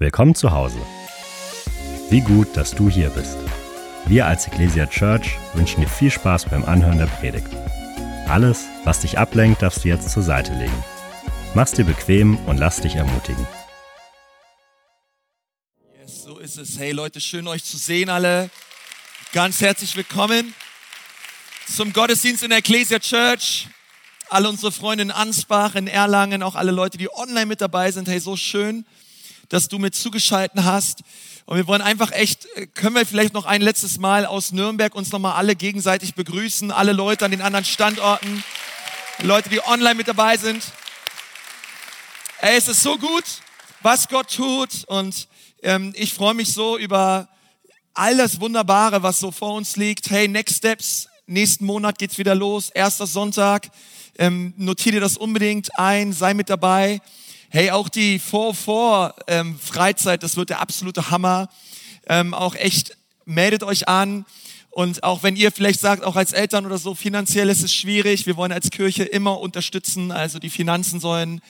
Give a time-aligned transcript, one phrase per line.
[0.00, 0.78] Willkommen zu Hause.
[2.08, 3.36] Wie gut, dass du hier bist.
[4.06, 7.48] Wir als Ecclesia Church wünschen dir viel Spaß beim Anhören der Predigt.
[8.28, 10.84] Alles, was dich ablenkt, darfst du jetzt zur Seite legen.
[11.56, 13.44] Mach's dir bequem und lass dich ermutigen.
[16.00, 16.78] Yes, so ist es.
[16.78, 18.50] Hey Leute, schön euch zu sehen alle.
[19.32, 20.54] Ganz herzlich willkommen
[21.74, 23.66] zum Gottesdienst in der Ecclesia Church.
[24.30, 28.06] Alle unsere Freunde in Ansbach, in Erlangen, auch alle Leute, die online mit dabei sind.
[28.06, 28.86] Hey, so schön,
[29.48, 31.02] dass du mit zugeschalten hast.
[31.46, 34.94] Und wir wollen einfach echt, äh, können wir vielleicht noch ein letztes Mal aus Nürnberg
[34.94, 38.44] uns nochmal alle gegenseitig begrüßen, alle Leute an den anderen Standorten,
[39.20, 40.62] Leute, die online mit dabei sind.
[42.40, 43.24] Ey, es ist so gut,
[43.80, 45.26] was Gott tut und
[45.62, 47.28] ähm, ich freue mich so über
[47.94, 50.10] all das Wunderbare, was so vor uns liegt.
[50.10, 53.68] Hey, Next Steps, nächsten Monat geht's wieder los, erster Sonntag.
[54.18, 57.00] Ähm, notier dir das unbedingt ein, sei mit dabei.
[57.50, 59.58] Hey, auch die 4-4 ähm,
[60.20, 61.48] das wird der absolute Hammer.
[62.06, 64.26] Ähm, auch echt, meldet euch an.
[64.68, 68.26] Und auch wenn ihr vielleicht sagt, auch als Eltern oder so, finanziell ist es schwierig.
[68.26, 70.12] Wir wollen als Kirche immer unterstützen.
[70.12, 71.40] Also die Finanzen sollen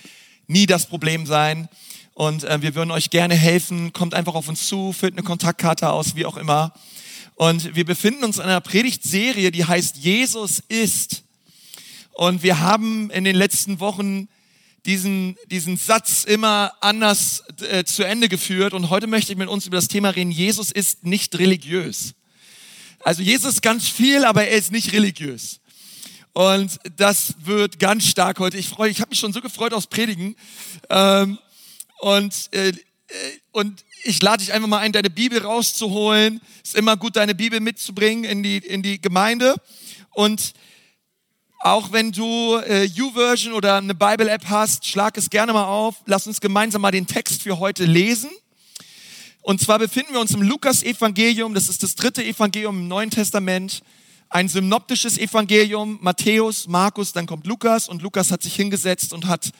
[0.46, 1.68] nie das Problem sein.
[2.14, 3.92] Und äh, wir würden euch gerne helfen.
[3.92, 6.74] Kommt einfach auf uns zu, füllt eine Kontaktkarte aus, wie auch immer.
[7.34, 11.24] Und wir befinden uns in einer Predigtserie, die heißt Jesus ist.
[12.12, 14.28] Und wir haben in den letzten Wochen
[14.88, 18.72] diesen, diesen Satz immer anders äh, zu Ende geführt.
[18.72, 20.30] Und heute möchte ich mit uns über das Thema reden.
[20.30, 22.14] Jesus ist nicht religiös.
[23.00, 25.60] Also Jesus ist ganz viel, aber er ist nicht religiös.
[26.32, 28.56] Und das wird ganz stark heute.
[28.56, 30.36] Ich freue, ich habe mich schon so gefreut aufs Predigen.
[30.88, 31.38] Ähm,
[32.00, 32.74] und, äh, äh
[33.52, 36.40] und ich lade dich einfach mal ein, deine Bibel rauszuholen.
[36.64, 39.54] Ist immer gut, deine Bibel mitzubringen in die, in die Gemeinde.
[40.12, 40.54] Und
[41.60, 45.96] auch wenn du äh, YouVersion oder eine Bible-App hast, schlag es gerne mal auf.
[46.06, 48.30] Lass uns gemeinsam mal den Text für heute lesen.
[49.42, 51.54] Und zwar befinden wir uns im Lukas-Evangelium.
[51.54, 53.82] Das ist das dritte Evangelium im Neuen Testament.
[54.28, 55.98] Ein synoptisches Evangelium.
[56.00, 57.88] Matthäus, Markus, dann kommt Lukas.
[57.88, 59.50] Und Lukas hat sich hingesetzt und hat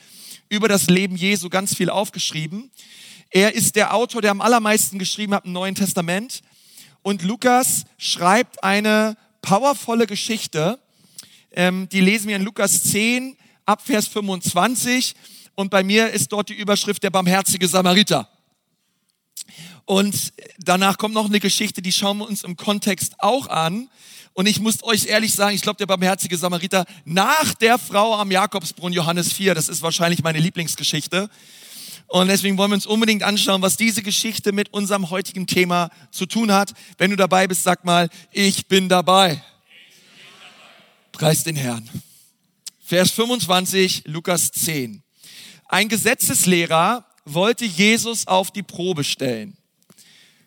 [0.48, 2.70] über das Leben Jesu ganz viel aufgeschrieben.
[3.30, 6.42] Er ist der Autor, der am allermeisten geschrieben hat im Neuen Testament.
[7.02, 10.78] Und Lukas schreibt eine powervolle Geschichte,
[11.52, 13.36] ähm, die lesen wir in Lukas 10
[13.66, 15.14] ab Vers 25
[15.54, 18.28] und bei mir ist dort die Überschrift der barmherzige Samariter.
[19.84, 23.88] Und danach kommt noch eine Geschichte, die schauen wir uns im Kontext auch an.
[24.34, 28.30] Und ich muss euch ehrlich sagen, ich glaube, der barmherzige Samariter nach der Frau am
[28.30, 31.28] Jakobsbrunnen, Johannes 4, das ist wahrscheinlich meine Lieblingsgeschichte.
[32.06, 36.26] Und deswegen wollen wir uns unbedingt anschauen, was diese Geschichte mit unserem heutigen Thema zu
[36.26, 36.72] tun hat.
[36.98, 39.42] Wenn du dabei bist, sag mal, ich bin dabei.
[41.18, 41.90] Preis den Herrn.
[42.78, 45.02] Vers 25, Lukas 10.
[45.66, 49.56] Ein Gesetzeslehrer wollte Jesus auf die Probe stellen.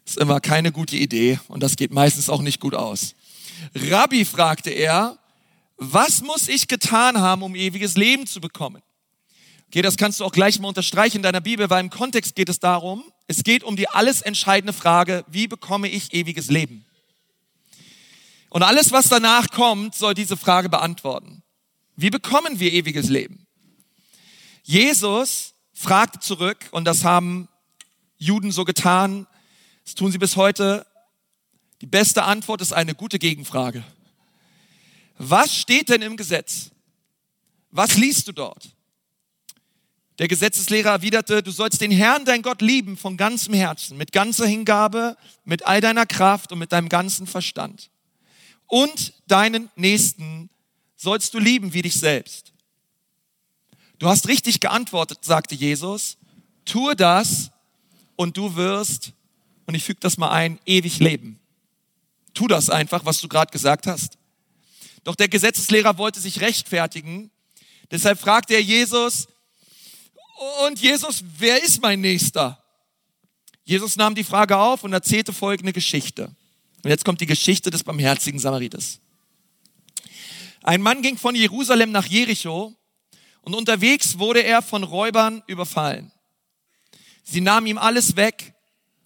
[0.05, 3.15] Ist immer keine gute Idee und das geht meistens auch nicht gut aus.
[3.75, 5.19] Rabbi fragte er,
[5.75, 8.81] was muss ich getan haben, um ewiges Leben zu bekommen?
[9.67, 12.47] Okay, das kannst du auch gleich mal unterstreichen in deiner Bibel, weil im Kontext geht
[12.47, 16.85] es darum, es geht um die alles entscheidende Frage, wie bekomme ich ewiges Leben?
[18.51, 21.41] Und alles, was danach kommt, soll diese Frage beantworten.
[21.95, 23.47] Wie bekommen wir ewiges Leben?
[24.63, 27.47] Jesus fragte zurück, und das haben
[28.17, 29.25] Juden so getan,
[29.85, 30.85] das tun sie bis heute.
[31.79, 33.85] Die beste Antwort ist eine gute Gegenfrage.
[35.17, 36.71] Was steht denn im Gesetz?
[37.69, 38.75] Was liest du dort?
[40.19, 44.45] Der Gesetzeslehrer erwiderte, du sollst den Herrn, dein Gott, lieben von ganzem Herzen, mit ganzer
[44.45, 47.89] Hingabe, mit all deiner Kraft und mit deinem ganzen Verstand
[48.71, 50.49] und deinen Nächsten
[50.95, 52.53] sollst du lieben wie dich selbst.
[53.99, 56.17] Du hast richtig geantwortet, sagte Jesus.
[56.63, 57.51] Tue das
[58.15, 59.11] und du wirst,
[59.65, 61.37] und ich füge das mal ein, ewig leben.
[62.33, 64.17] Tu das einfach, was du gerade gesagt hast.
[65.03, 67.29] Doch der Gesetzeslehrer wollte sich rechtfertigen.
[67.91, 69.27] Deshalb fragte er Jesus,
[70.65, 72.63] und Jesus, wer ist mein Nächster?
[73.65, 76.33] Jesus nahm die Frage auf und erzählte folgende Geschichte.
[76.83, 78.99] Und jetzt kommt die Geschichte des barmherzigen Samariters.
[80.63, 82.75] Ein Mann ging von Jerusalem nach Jericho
[83.41, 86.11] und unterwegs wurde er von Räubern überfallen.
[87.23, 88.53] Sie nahmen ihm alles weg,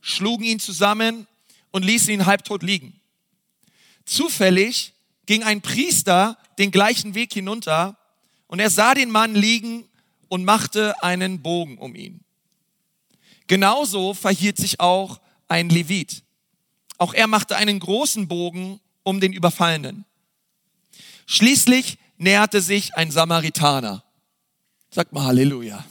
[0.01, 1.27] schlugen ihn zusammen
[1.71, 2.99] und ließen ihn halbtot liegen.
[4.05, 4.93] Zufällig
[5.25, 7.97] ging ein Priester den gleichen Weg hinunter
[8.47, 9.87] und er sah den Mann liegen
[10.27, 12.21] und machte einen Bogen um ihn.
[13.47, 16.24] Genauso verhielt sich auch ein Levit.
[16.97, 20.05] Auch er machte einen großen Bogen um den Überfallenen.
[21.25, 24.03] Schließlich näherte sich ein Samaritaner.
[24.91, 25.83] Sag mal Halleluja.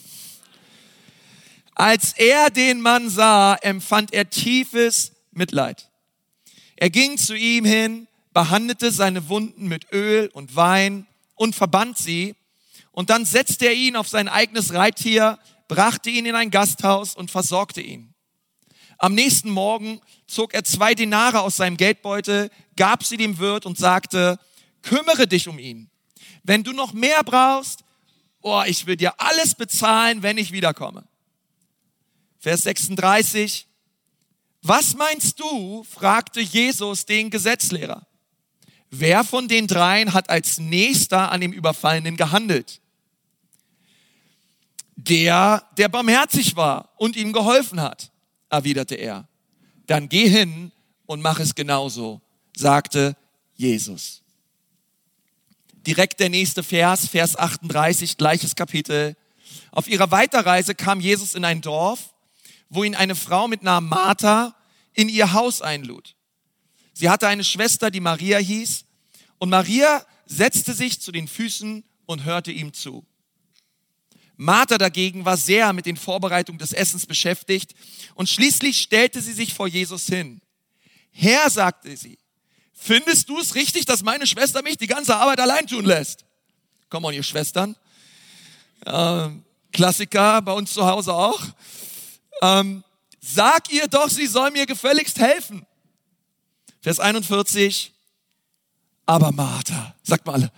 [1.74, 5.90] Als er den Mann sah, empfand er tiefes Mitleid.
[6.76, 12.36] Er ging zu ihm hin, behandelte seine Wunden mit Öl und Wein und verband sie.
[12.92, 17.30] Und dann setzte er ihn auf sein eigenes Reittier, brachte ihn in ein Gasthaus und
[17.30, 18.13] versorgte ihn.
[18.98, 23.78] Am nächsten Morgen zog er zwei Denare aus seinem Geldbeutel, gab sie dem Wirt und
[23.78, 24.38] sagte,
[24.82, 25.90] kümmere dich um ihn.
[26.42, 27.84] Wenn du noch mehr brauchst,
[28.40, 31.04] oh, ich will dir alles bezahlen, wenn ich wiederkomme.
[32.38, 33.66] Vers 36.
[34.62, 35.84] Was meinst du?
[35.84, 38.06] fragte Jesus den Gesetzlehrer.
[38.90, 42.80] Wer von den dreien hat als nächster an dem Überfallenen gehandelt?
[44.96, 48.12] Der, der barmherzig war und ihm geholfen hat,
[48.48, 49.28] erwiderte er.
[49.86, 50.72] Dann geh hin
[51.06, 52.20] und mach es genauso,
[52.56, 53.16] sagte
[53.56, 54.22] Jesus.
[55.86, 59.16] Direkt der nächste Vers, Vers 38, gleiches Kapitel.
[59.70, 62.14] Auf ihrer Weiterreise kam Jesus in ein Dorf
[62.74, 64.54] wo ihn eine Frau mit Namen Martha
[64.92, 66.14] in ihr Haus einlud.
[66.92, 68.84] Sie hatte eine Schwester, die Maria hieß,
[69.38, 73.04] und Maria setzte sich zu den Füßen und hörte ihm zu.
[74.36, 77.74] Martha dagegen war sehr mit den Vorbereitungen des Essens beschäftigt
[78.14, 80.40] und schließlich stellte sie sich vor Jesus hin.
[81.12, 82.18] Herr, sagte sie,
[82.72, 86.24] findest du es richtig, dass meine Schwester mich die ganze Arbeit allein tun lässt?
[86.90, 87.76] Komm on, ihr Schwestern.
[88.84, 89.28] Äh,
[89.72, 91.40] Klassiker bei uns zu Hause auch
[92.42, 92.84] ähm,
[93.20, 95.66] sag ihr doch, sie soll mir gefälligst helfen.
[96.80, 97.92] Vers 41,
[99.06, 100.52] aber Martha, sagt mal alle,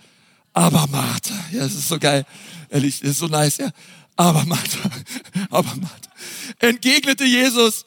[0.53, 2.25] aber Martha, ja, das ist so geil,
[2.69, 3.71] ehrlich, ist so nice, ja,
[4.15, 4.89] aber Martha,
[5.49, 6.11] aber Martha,
[6.59, 7.85] entgegnete Jesus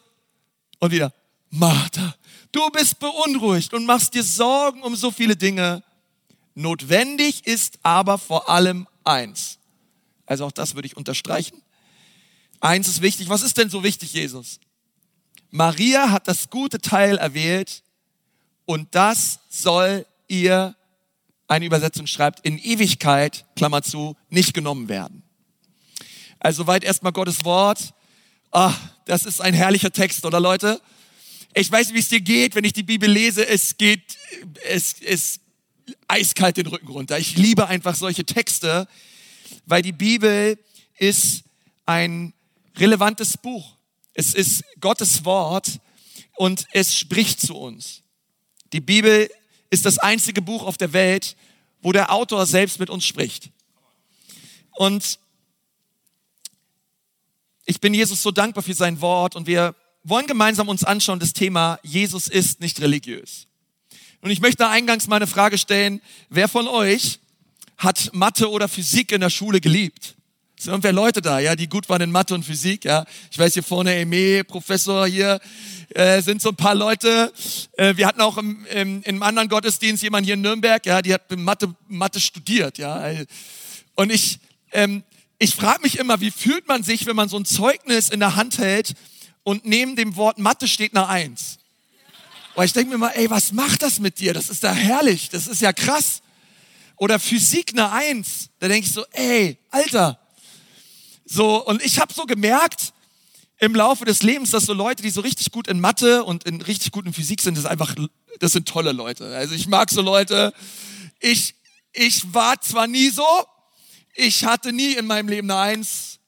[0.78, 1.12] und wieder,
[1.50, 2.14] Martha,
[2.52, 5.82] du bist beunruhigt und machst dir Sorgen um so viele Dinge.
[6.54, 9.58] Notwendig ist aber vor allem eins.
[10.26, 11.60] Also auch das würde ich unterstreichen.
[12.60, 13.28] Eins ist wichtig.
[13.28, 14.60] Was ist denn so wichtig, Jesus?
[15.50, 17.82] Maria hat das gute Teil erwählt
[18.66, 20.76] und das soll ihr,
[21.50, 25.22] eine Übersetzung schreibt, in Ewigkeit, Klammer zu, nicht genommen werden.
[26.38, 27.92] Also weit erstmal Gottes Wort.
[28.52, 28.74] Ah,
[29.04, 30.80] das ist ein herrlicher Text, oder Leute?
[31.54, 33.46] Ich weiß nicht, wie es dir geht, wenn ich die Bibel lese.
[33.46, 34.16] Es geht,
[34.68, 35.40] es ist
[36.06, 37.18] eiskalt den Rücken runter.
[37.18, 38.86] Ich liebe einfach solche Texte,
[39.66, 40.56] weil die Bibel
[40.98, 41.42] ist
[41.84, 42.32] ein
[42.76, 43.76] relevantes Buch.
[44.14, 45.80] Es ist Gottes Wort
[46.36, 48.02] und es spricht zu uns.
[48.72, 49.28] Die Bibel
[49.70, 51.36] ist das einzige Buch auf der Welt,
[51.80, 53.50] wo der Autor selbst mit uns spricht.
[54.72, 55.18] Und
[57.64, 61.32] ich bin Jesus so dankbar für sein Wort und wir wollen gemeinsam uns anschauen das
[61.32, 63.46] Thema Jesus ist nicht religiös.
[64.20, 67.20] Und ich möchte eingangs mal eine Frage stellen, wer von euch
[67.78, 70.16] hat Mathe oder Physik in der Schule geliebt?
[70.60, 73.06] Sind irgendwer Leute da, ja, die gut waren in Mathe und Physik, ja.
[73.30, 75.40] Ich weiß hier vorne, Eme, Professor hier,
[75.94, 77.32] äh, sind so ein paar Leute.
[77.78, 81.00] Äh, wir hatten auch im, im, in einem anderen Gottesdienst jemand hier in Nürnberg, ja,
[81.00, 83.10] die hat Mathe, Mathe studiert, ja.
[83.94, 84.38] Und ich,
[84.72, 85.02] ähm,
[85.38, 88.36] ich frage mich immer, wie fühlt man sich, wenn man so ein Zeugnis in der
[88.36, 88.92] Hand hält
[89.42, 91.58] und neben dem Wort Mathe steht eine Eins?
[92.54, 94.34] Weil ich denke mir mal, ey, was macht das mit dir?
[94.34, 96.20] Das ist da herrlich, das ist ja krass.
[96.96, 98.50] Oder Physik eine Eins.
[98.58, 100.19] Da denke ich so, ey, Alter,
[101.32, 102.92] so, und ich habe so gemerkt
[103.58, 106.60] im Laufe des Lebens, dass so Leute, die so richtig gut in Mathe und in
[106.60, 107.94] richtig gut in Physik sind, das einfach,
[108.40, 109.32] das sind tolle Leute.
[109.36, 110.52] Also ich mag so Leute.
[111.20, 111.54] Ich,
[111.92, 113.26] ich war zwar nie so,
[114.14, 116.18] ich hatte nie in meinem Leben eine Eins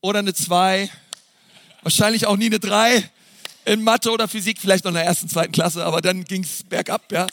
[0.00, 0.90] oder eine Zwei,
[1.82, 3.10] wahrscheinlich auch nie eine Drei
[3.66, 7.12] in Mathe oder Physik, vielleicht noch in der ersten, zweiten Klasse, aber dann ging's bergab,
[7.12, 7.26] ja.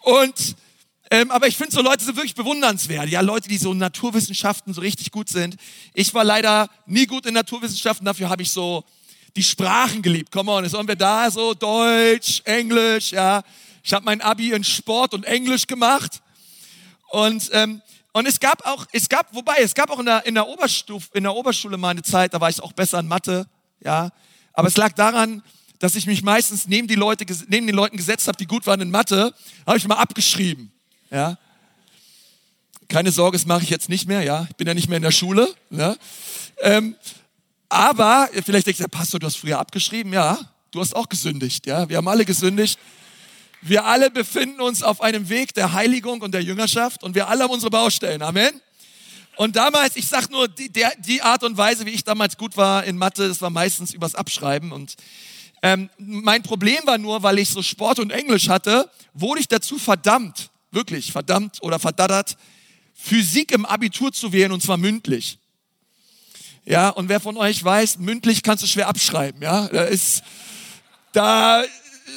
[0.00, 0.56] Und
[1.10, 3.08] ähm, aber ich finde so Leute sind wirklich bewundernswert.
[3.08, 5.56] Ja, Leute, die so in Naturwissenschaften so richtig gut sind.
[5.94, 8.84] Ich war leider nie gut in Naturwissenschaften, dafür habe ich so
[9.36, 10.32] die Sprachen geliebt.
[10.32, 13.42] Come on, ist irgendwer da so Deutsch, Englisch, ja.
[13.84, 16.20] Ich habe mein Abi in Sport und Englisch gemacht.
[17.10, 17.82] Und ähm,
[18.16, 21.10] und es gab auch, es gab, wobei, es gab auch in der, in der Oberstufe,
[21.12, 23.46] in der Oberschule mal eine Zeit, da war ich auch besser in Mathe,
[23.84, 24.08] ja.
[24.54, 25.42] Aber es lag daran,
[25.80, 28.80] dass ich mich meistens neben die Leute, neben den Leuten gesetzt habe, die gut waren
[28.80, 29.34] in Mathe,
[29.66, 30.72] habe ich mal abgeschrieben.
[31.10, 31.38] Ja?
[32.88, 34.22] Keine Sorge, das mache ich jetzt nicht mehr.
[34.22, 34.46] Ja?
[34.50, 35.52] Ich bin ja nicht mehr in der Schule.
[35.70, 35.96] Ja?
[36.60, 36.96] Ähm,
[37.68, 40.12] aber vielleicht denkt der Pastor, du hast früher abgeschrieben.
[40.12, 40.38] Ja,
[40.70, 41.66] du hast auch gesündigt.
[41.66, 41.88] Ja?
[41.88, 42.78] Wir haben alle gesündigt.
[43.62, 47.44] Wir alle befinden uns auf einem Weg der Heiligung und der Jüngerschaft und wir alle
[47.44, 48.22] haben unsere Baustellen.
[48.22, 48.60] Amen.
[49.36, 52.56] Und damals, ich sag nur, die, der, die Art und Weise, wie ich damals gut
[52.56, 54.72] war in Mathe, das war meistens übers Abschreiben.
[54.72, 54.94] Und
[55.62, 59.78] ähm, mein Problem war nur, weil ich so Sport und Englisch hatte, wurde ich dazu
[59.78, 62.36] verdammt, wirklich verdammt oder verdattert,
[62.94, 65.38] Physik im Abitur zu wählen und zwar mündlich.
[66.64, 69.66] Ja, und wer von euch weiß, mündlich kannst du schwer abschreiben, ja.
[69.68, 70.22] Da ist,
[71.12, 71.64] da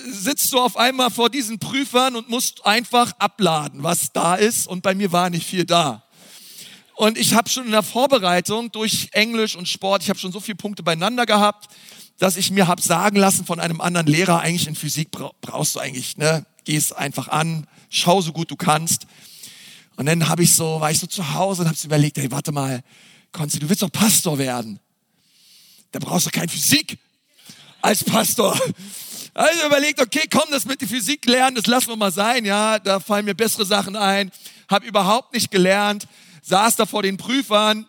[0.09, 4.67] sitzt du auf einmal vor diesen Prüfern und musst einfach abladen, was da ist.
[4.67, 6.03] Und bei mir war nicht viel da.
[6.95, 10.39] Und ich habe schon in der Vorbereitung durch Englisch und Sport, ich habe schon so
[10.39, 11.69] viele Punkte beieinander gehabt,
[12.17, 15.79] dass ich mir habe sagen lassen von einem anderen Lehrer, eigentlich in Physik brauchst du
[15.79, 19.07] eigentlich, ne, geh es einfach an, schau so gut du kannst.
[19.95, 22.51] Und dann habe ich so, war ich so zu Hause und habe überlegt, hey, warte
[22.51, 22.83] mal,
[23.31, 24.79] Konzi, du willst doch Pastor werden.
[25.91, 26.99] Da brauchst du keine Physik
[27.81, 28.55] als Pastor.
[29.33, 32.77] Also überlegt, okay, komm, das mit der Physik lernen, das lassen wir mal sein, ja,
[32.77, 34.31] da fallen mir bessere Sachen ein.
[34.67, 36.07] Hab überhaupt nicht gelernt,
[36.43, 37.87] saß da vor den Prüfern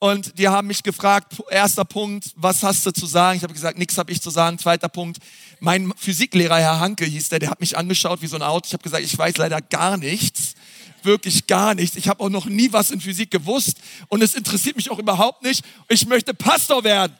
[0.00, 3.38] und die haben mich gefragt, erster Punkt, was hast du zu sagen?
[3.38, 4.58] Ich habe gesagt, nichts habe ich zu sagen.
[4.58, 5.18] Zweiter Punkt,
[5.60, 8.66] mein Physiklehrer, Herr Hanke hieß der, der hat mich angeschaut wie so ein Auto.
[8.66, 10.54] Ich habe gesagt, ich weiß leider gar nichts,
[11.02, 11.96] wirklich gar nichts.
[11.96, 15.42] Ich habe auch noch nie was in Physik gewusst und es interessiert mich auch überhaupt
[15.42, 15.64] nicht.
[15.88, 17.16] Ich möchte Pastor werden.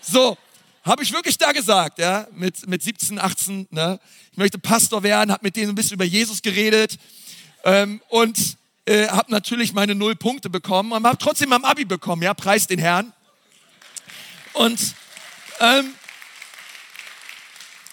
[0.00, 0.36] So,
[0.84, 3.98] habe ich wirklich da gesagt, ja, mit, mit 17, 18, ne?
[4.32, 6.98] Ich möchte Pastor werden, habe mit denen ein bisschen über Jesus geredet
[7.64, 12.22] ähm, und äh, habe natürlich meine null Punkte bekommen und habe trotzdem mein Abi bekommen,
[12.22, 13.12] ja, preis den Herrn.
[14.52, 14.78] Und
[15.60, 15.94] ähm,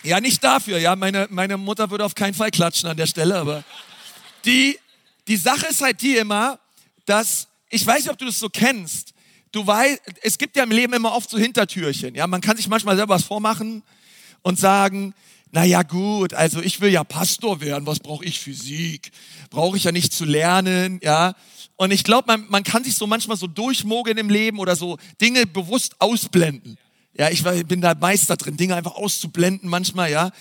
[0.04, 3.38] ja, nicht dafür, ja, meine, meine Mutter würde auf keinen Fall klatschen an der Stelle,
[3.38, 3.64] aber
[4.46, 4.78] die,
[5.28, 6.60] die Sache ist halt die immer,
[7.06, 9.14] dass, ich weiß nicht, ob du das so kennst,
[9.52, 12.68] du weißt, es gibt ja im Leben immer oft so Hintertürchen, ja, man kann sich
[12.68, 13.84] manchmal selber was vormachen
[14.42, 15.14] und sagen,
[15.52, 19.12] na ja gut, also ich will ja Pastor werden, was brauche ich Physik?
[19.50, 21.36] Brauche ich ja nicht zu lernen, ja?
[21.76, 24.98] Und ich glaube, man, man kann sich so manchmal so durchmogeln im Leben oder so
[25.20, 26.78] Dinge bewusst ausblenden.
[27.14, 30.32] Ja, ich bin da Meister drin, Dinge einfach auszublenden manchmal, ja.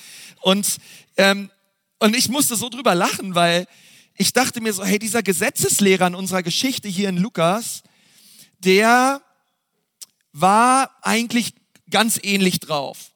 [0.41, 0.79] Und,
[1.17, 1.51] ähm,
[1.99, 3.67] und ich musste so drüber lachen, weil
[4.15, 7.83] ich dachte mir so, hey, dieser Gesetzeslehrer in unserer Geschichte hier in Lukas,
[8.61, 9.23] der
[10.33, 11.55] war eigentlich
[11.91, 13.11] ganz ähnlich drauf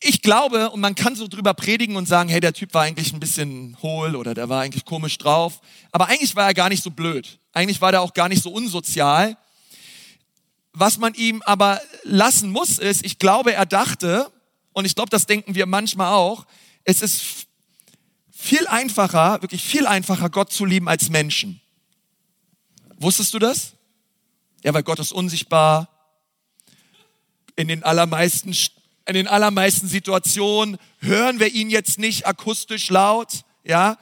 [0.00, 3.12] ich glaube, und man kann so drüber predigen und sagen, hey, der Typ war eigentlich
[3.12, 5.60] ein bisschen hohl oder der war eigentlich komisch drauf.
[5.90, 7.38] Aber eigentlich war er gar nicht so blöd.
[7.52, 9.36] Eigentlich war der auch gar nicht so unsozial.
[10.80, 14.30] Was man ihm aber lassen muss, ist, ich glaube, er dachte,
[14.72, 16.46] und ich glaube, das denken wir manchmal auch,
[16.84, 17.48] es ist
[18.30, 21.60] viel einfacher, wirklich viel einfacher, Gott zu lieben als Menschen.
[22.98, 23.72] Wusstest du das?
[24.62, 25.88] Ja, weil Gott ist unsichtbar.
[27.56, 28.54] In den allermeisten
[29.06, 33.98] in den allermeisten Situationen hören wir ihn jetzt nicht akustisch laut, ja,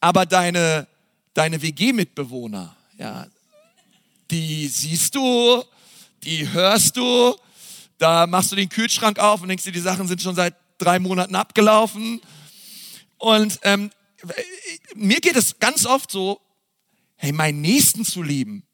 [0.00, 0.88] aber deine,
[1.32, 3.26] deine WG-Mitbewohner, ja,
[4.30, 5.64] die siehst du,
[6.24, 7.36] die hörst du,
[7.98, 10.98] da machst du den Kühlschrank auf und denkst dir, die Sachen sind schon seit drei
[10.98, 12.20] Monaten abgelaufen.
[13.18, 13.90] Und ähm,
[14.94, 16.40] mir geht es ganz oft so,
[17.16, 18.64] hey, meinen Nächsten zu lieben,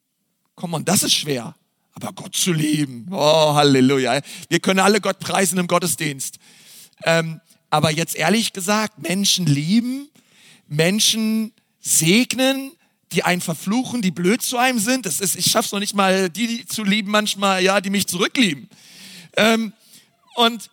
[0.54, 1.54] komm on, das ist schwer.
[1.92, 4.20] Aber Gott zu lieben, oh Halleluja.
[4.48, 6.38] Wir können alle Gott preisen im Gottesdienst.
[7.04, 10.08] Ähm, aber jetzt ehrlich gesagt, Menschen lieben,
[10.68, 12.72] Menschen segnen,
[13.16, 15.06] die einen verfluchen, die blöd zu einem sind.
[15.06, 18.68] Das ist, ich schaff's noch nicht mal, die zu lieben manchmal, ja, die mich zurücklieben.
[19.36, 19.72] Ähm,
[20.34, 20.70] und,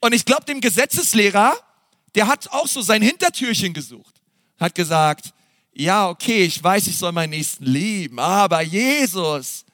[0.00, 1.56] und ich glaube, dem Gesetzeslehrer,
[2.16, 4.20] der hat auch so sein Hintertürchen gesucht.
[4.58, 5.32] Hat gesagt,
[5.72, 9.64] ja, okay, ich weiß, ich soll meinen Nächsten lieben, aber Jesus,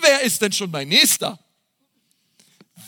[0.00, 1.38] wer ist denn schon mein Nächster?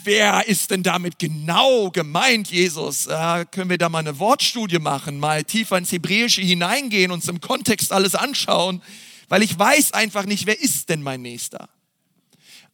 [0.03, 3.07] Wer ist denn damit genau gemeint, Jesus?
[3.07, 7.41] Äh, können wir da mal eine Wortstudie machen, mal tiefer ins Hebräische hineingehen, uns im
[7.41, 8.83] Kontext alles anschauen,
[9.29, 11.69] weil ich weiß einfach nicht, wer ist denn mein Nächster?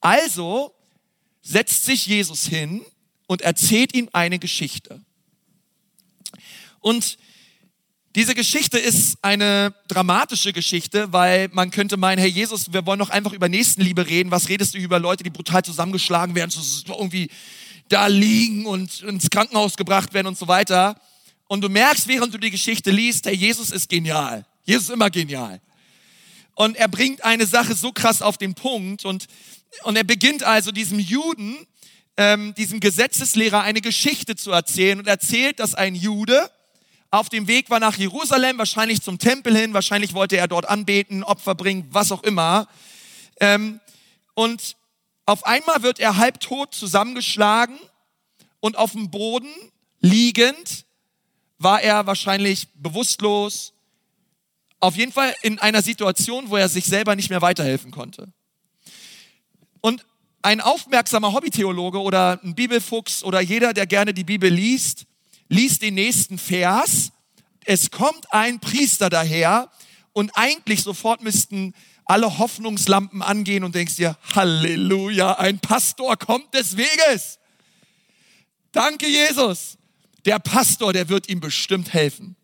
[0.01, 0.75] Also
[1.43, 2.85] setzt sich Jesus hin
[3.27, 5.01] und erzählt ihm eine Geschichte.
[6.81, 7.19] Und
[8.17, 13.11] diese Geschichte ist eine dramatische Geschichte, weil man könnte meinen, hey Jesus, wir wollen doch
[13.11, 14.33] einfach über Nächstenliebe reden.
[14.33, 17.31] Was redest du über Leute, die brutal zusammengeschlagen werden, so irgendwie
[17.89, 21.01] da liegen und ins Krankenhaus gebracht werden und so weiter.
[21.49, 24.47] Und du merkst, während du die Geschichte liest, hey, Jesus ist genial.
[24.65, 25.61] Jesus ist immer genial.
[26.55, 29.27] Und er bringt eine Sache so krass auf den Punkt und,
[29.83, 31.57] und er beginnt also diesem Juden,
[32.17, 36.51] ähm, diesem Gesetzeslehrer eine Geschichte zu erzählen und erzählt, dass ein Jude,
[37.11, 41.25] auf dem Weg war nach Jerusalem, wahrscheinlich zum Tempel hin, wahrscheinlich wollte er dort anbeten,
[41.25, 42.69] Opfer bringen, was auch immer.
[43.41, 43.81] Ähm,
[44.35, 44.77] und
[45.27, 47.79] auf einmal wird er halbtot zusammengeschlagen
[48.61, 49.53] und auf dem Boden
[50.01, 50.85] liegend
[51.59, 53.73] war er wahrscheinlich bewusstlos,
[54.79, 58.33] auf jeden Fall in einer Situation, wo er sich selber nicht mehr weiterhelfen konnte.
[59.83, 60.07] Und
[60.43, 65.05] ein aufmerksamer Hobbytheologe oder ein Bibelfuchs oder jeder, der gerne die Bibel liest,
[65.51, 67.13] liest den nächsten Vers.
[67.67, 69.71] Es kommt ein Priester daher
[70.15, 71.75] und eigentlich sofort müssten
[72.07, 77.39] alle Hoffnungslampen angehen und denkst dir, Halleluja, ein Pastor kommt des Weges.
[78.73, 79.77] Danke, Jesus.
[80.25, 82.37] Der Pastor, der wird ihm bestimmt helfen.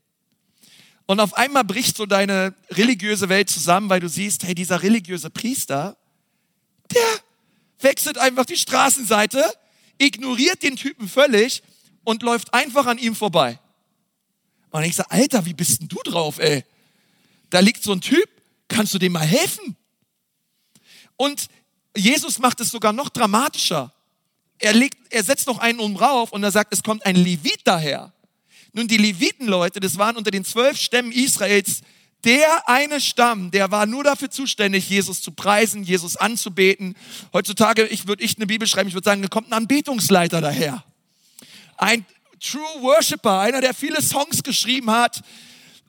[1.06, 5.30] Und auf einmal bricht so deine religiöse Welt zusammen, weil du siehst, hey, dieser religiöse
[5.30, 5.96] Priester,
[6.92, 7.20] der
[7.80, 9.44] wechselt einfach die Straßenseite,
[9.98, 11.62] ignoriert den Typen völlig
[12.06, 13.58] und läuft einfach an ihm vorbei.
[14.70, 16.64] Und ich sage, Alter, wie bist denn du drauf, ey?
[17.50, 18.28] Da liegt so ein Typ,
[18.68, 19.76] kannst du dem mal helfen?
[21.16, 21.48] Und
[21.96, 23.92] Jesus macht es sogar noch dramatischer.
[24.58, 27.60] Er, legt, er setzt noch einen um rauf und er sagt, es kommt ein Levit
[27.64, 28.12] daher.
[28.72, 31.82] Nun, die Levitenleute, das waren unter den zwölf Stämmen Israels
[32.24, 36.96] der eine Stamm, der war nur dafür zuständig, Jesus zu preisen, Jesus anzubeten.
[37.32, 40.82] Heutzutage, ich würde ich eine Bibel schreiben, ich würde sagen, da kommt ein Anbetungsleiter daher.
[41.76, 42.04] Ein
[42.40, 45.22] True Worshipper, einer, der viele Songs geschrieben hat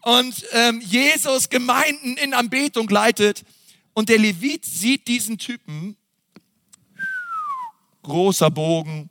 [0.01, 3.43] und ähm, Jesus Gemeinden in Anbetung leitet.
[3.93, 5.97] Und der Levit sieht diesen Typen,
[8.03, 9.09] großer Bogen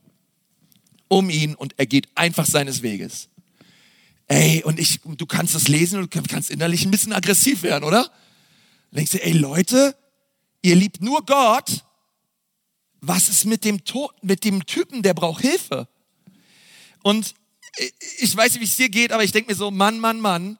[1.08, 3.28] um ihn und er geht einfach seines Weges.
[4.28, 7.84] Ey, und ich, du kannst das lesen und du kannst innerlich ein bisschen aggressiv werden,
[7.84, 8.04] oder?
[8.90, 9.96] Dann denkst du, ey Leute,
[10.62, 11.84] ihr liebt nur Gott.
[13.00, 15.86] Was ist mit dem Tod, mit dem Typen, der braucht Hilfe?
[17.06, 17.36] Und
[18.18, 20.58] ich weiß nicht, wie es dir geht, aber ich denke mir so, Mann, Mann, Mann.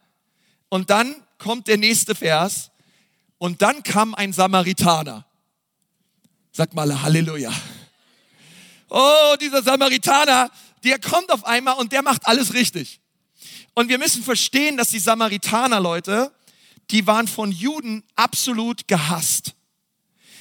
[0.69, 2.71] Und dann kommt der nächste Vers.
[3.39, 5.27] Und dann kam ein Samaritaner.
[6.53, 7.53] Sag mal Halleluja.
[8.89, 10.53] Oh, dieser Samaritaner,
[10.85, 13.01] der kommt auf einmal und der macht alles richtig.
[13.75, 16.33] Und wir müssen verstehen, dass die Samaritaner, Leute,
[16.93, 19.57] die waren von Juden absolut gehasst.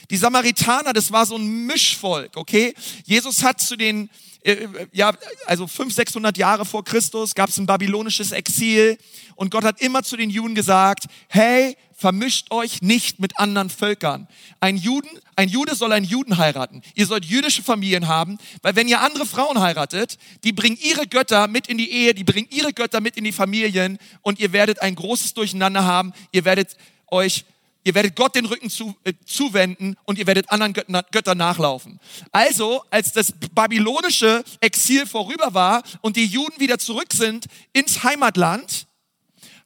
[0.10, 2.74] Die Samaritaner, das war so ein Mischvolk, okay?
[3.06, 4.10] Jesus hat zu den
[4.46, 5.12] äh, äh, ja,
[5.48, 8.98] also 500, 600 Jahre vor Christus gab es ein babylonisches Exil
[9.36, 14.28] und Gott hat immer zu den Juden gesagt, hey, vermischt euch nicht mit anderen Völkern.
[14.60, 16.84] Ein Juden, ein Jude soll einen Juden heiraten.
[16.94, 21.48] Ihr sollt jüdische Familien haben, weil wenn ihr andere Frauen heiratet, die bringen ihre Götter
[21.48, 24.80] mit in die Ehe, die bringen ihre Götter mit in die Familien und ihr werdet
[24.82, 26.14] ein großes Durcheinander haben.
[26.32, 27.46] Ihr werdet euch
[27.86, 32.00] Ihr werdet Gott den Rücken zu, äh, zuwenden und ihr werdet anderen Götter, Götter nachlaufen.
[32.32, 38.88] Also, als das babylonische Exil vorüber war und die Juden wieder zurück sind ins Heimatland,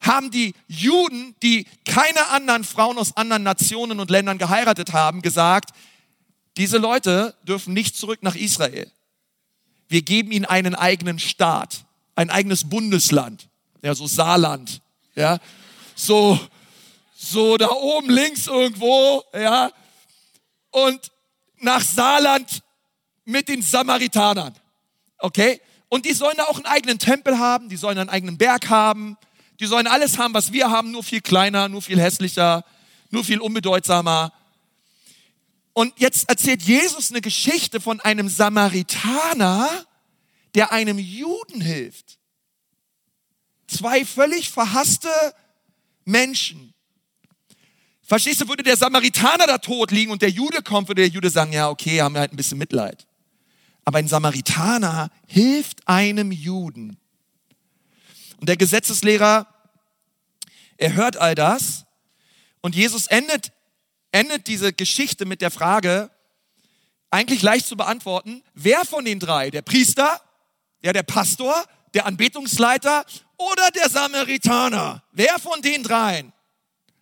[0.02, 5.70] haben die Juden, die keine anderen Frauen aus anderen Nationen und Ländern geheiratet haben, gesagt,
[6.58, 8.92] diese Leute dürfen nicht zurück nach Israel.
[9.88, 13.48] Wir geben ihnen einen eigenen Staat, ein eigenes Bundesland,
[13.82, 14.82] ja, so Saarland,
[15.14, 15.38] ja,
[15.94, 16.38] so,
[17.22, 19.70] so da oben links irgendwo, ja,
[20.70, 21.12] und
[21.58, 22.62] nach Saarland
[23.26, 24.54] mit den Samaritanern,
[25.18, 25.60] okay?
[25.90, 29.18] Und die sollen da auch einen eigenen Tempel haben, die sollen einen eigenen Berg haben,
[29.58, 32.64] die sollen alles haben, was wir haben, nur viel kleiner, nur viel hässlicher,
[33.10, 34.32] nur viel unbedeutsamer.
[35.74, 39.68] Und jetzt erzählt Jesus eine Geschichte von einem Samaritaner,
[40.54, 42.18] der einem Juden hilft.
[43.66, 45.10] Zwei völlig verhasste
[46.06, 46.72] Menschen,
[48.10, 51.30] Verstehst du, würde der Samaritaner da tot liegen und der Jude kommt, würde der Jude
[51.30, 53.06] sagen, ja, okay, haben wir halt ein bisschen Mitleid.
[53.84, 56.98] Aber ein Samaritaner hilft einem Juden.
[58.40, 59.46] Und der Gesetzeslehrer,
[60.76, 61.84] er hört all das
[62.62, 63.52] und Jesus endet,
[64.10, 66.10] endet diese Geschichte mit der Frage,
[67.12, 70.20] eigentlich leicht zu beantworten, wer von den drei, der Priester,
[70.82, 73.04] ja, der Pastor, der Anbetungsleiter
[73.36, 76.32] oder der Samaritaner, wer von den dreien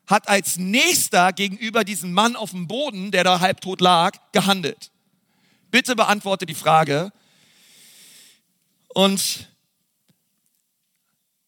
[0.08, 4.90] hat als nächster gegenüber diesem Mann auf dem Boden, der da halbtot lag, gehandelt?
[5.70, 7.12] Bitte beantworte die Frage.
[8.88, 9.48] Und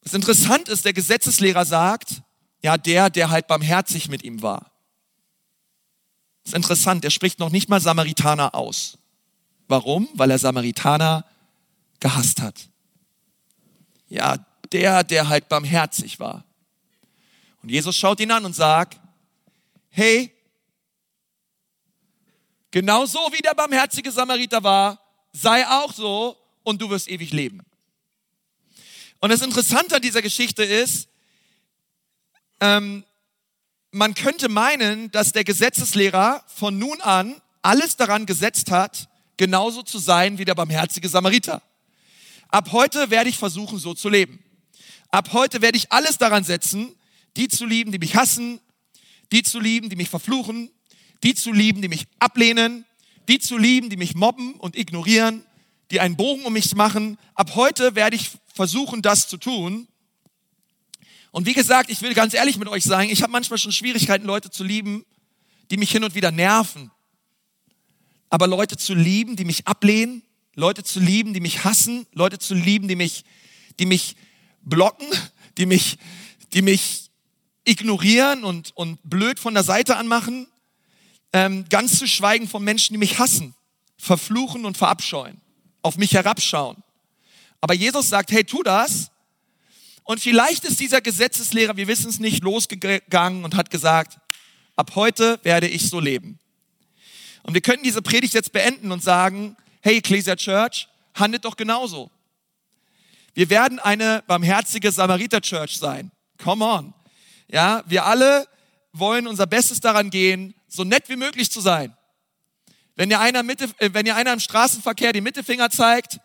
[0.03, 2.23] was interessant ist, der Gesetzeslehrer sagt,
[2.63, 4.71] ja, der, der halt barmherzig mit ihm war.
[6.43, 8.99] Das ist interessant, der spricht noch nicht mal Samaritaner aus.
[9.69, 10.09] Warum?
[10.15, 11.25] Weil er Samaritaner
[11.99, 12.69] gehasst hat.
[14.09, 14.37] Ja,
[14.73, 16.45] der, der halt barmherzig war.
[17.63, 19.01] Und Jesus schaut ihn an und sagt,
[19.91, 20.33] hey,
[22.71, 25.01] genauso wie der barmherzige Samariter war,
[25.33, 27.61] sei auch so und du wirst ewig leben.
[29.21, 31.09] Und das Interessante an dieser Geschichte ist,
[32.61, 33.05] ähm,
[33.91, 39.99] man könnte meinen, dass der Gesetzeslehrer von nun an alles daran gesetzt hat, genauso zu
[39.99, 41.63] sein wie der barmherzige Samariter.
[42.49, 44.43] Ab heute werde ich versuchen, so zu leben.
[45.11, 46.95] Ab heute werde ich alles daran setzen,
[47.41, 48.61] die zu lieben, die mich hassen,
[49.33, 50.71] die zu lieben, die mich verfluchen,
[51.23, 52.85] die zu lieben, die mich ablehnen,
[53.29, 55.43] die zu lieben, die mich mobben und ignorieren,
[55.91, 57.17] die einen Bogen um mich machen.
[57.35, 59.89] Ab heute werde ich versuchen, das zu tun.
[61.31, 64.27] Und wie gesagt, ich will ganz ehrlich mit euch sagen, ich habe manchmal schon Schwierigkeiten,
[64.27, 65.07] Leute zu lieben,
[65.71, 66.91] die mich hin und wieder nerven.
[68.29, 70.23] Aber Leute zu lieben, die mich ablehnen,
[70.57, 73.25] Leute zu lieben, die mich hassen, Leute zu lieben, die mich,
[73.79, 74.17] die mich
[74.61, 75.07] blocken,
[75.57, 75.97] die mich,
[76.53, 77.10] die mich
[77.71, 80.47] ignorieren und, und blöd von der Seite anmachen,
[81.33, 83.55] ähm, ganz zu schweigen von Menschen, die mich hassen,
[83.97, 85.41] verfluchen und verabscheuen,
[85.83, 86.83] auf mich herabschauen.
[87.61, 89.11] Aber Jesus sagt, hey, tu das.
[90.05, 94.19] Und vielleicht ist dieser Gesetzeslehrer, wir wissen es nicht, losgegangen und hat gesagt,
[94.75, 96.39] ab heute werde ich so leben.
[97.43, 102.11] Und wir können diese Predigt jetzt beenden und sagen, hey, Ecclesia Church, handelt doch genauso.
[103.35, 106.11] Wir werden eine barmherzige Samariter Church sein.
[106.43, 106.95] Come on.
[107.53, 108.47] Ja, wir alle
[108.93, 111.97] wollen unser Bestes daran gehen, so nett wie möglich zu sein.
[112.95, 116.21] Wenn dir einer, Mitte, äh, wenn dir einer im Straßenverkehr die Mittelfinger zeigt,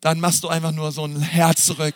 [0.00, 1.94] dann machst du einfach nur so ein Herz zurück.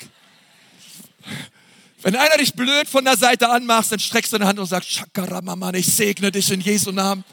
[2.02, 4.90] Wenn einer dich blöd von der Seite anmacht, dann streckst du deine Hand und sagst,
[4.90, 7.24] Chakaramaman, ich segne dich in Jesu Namen.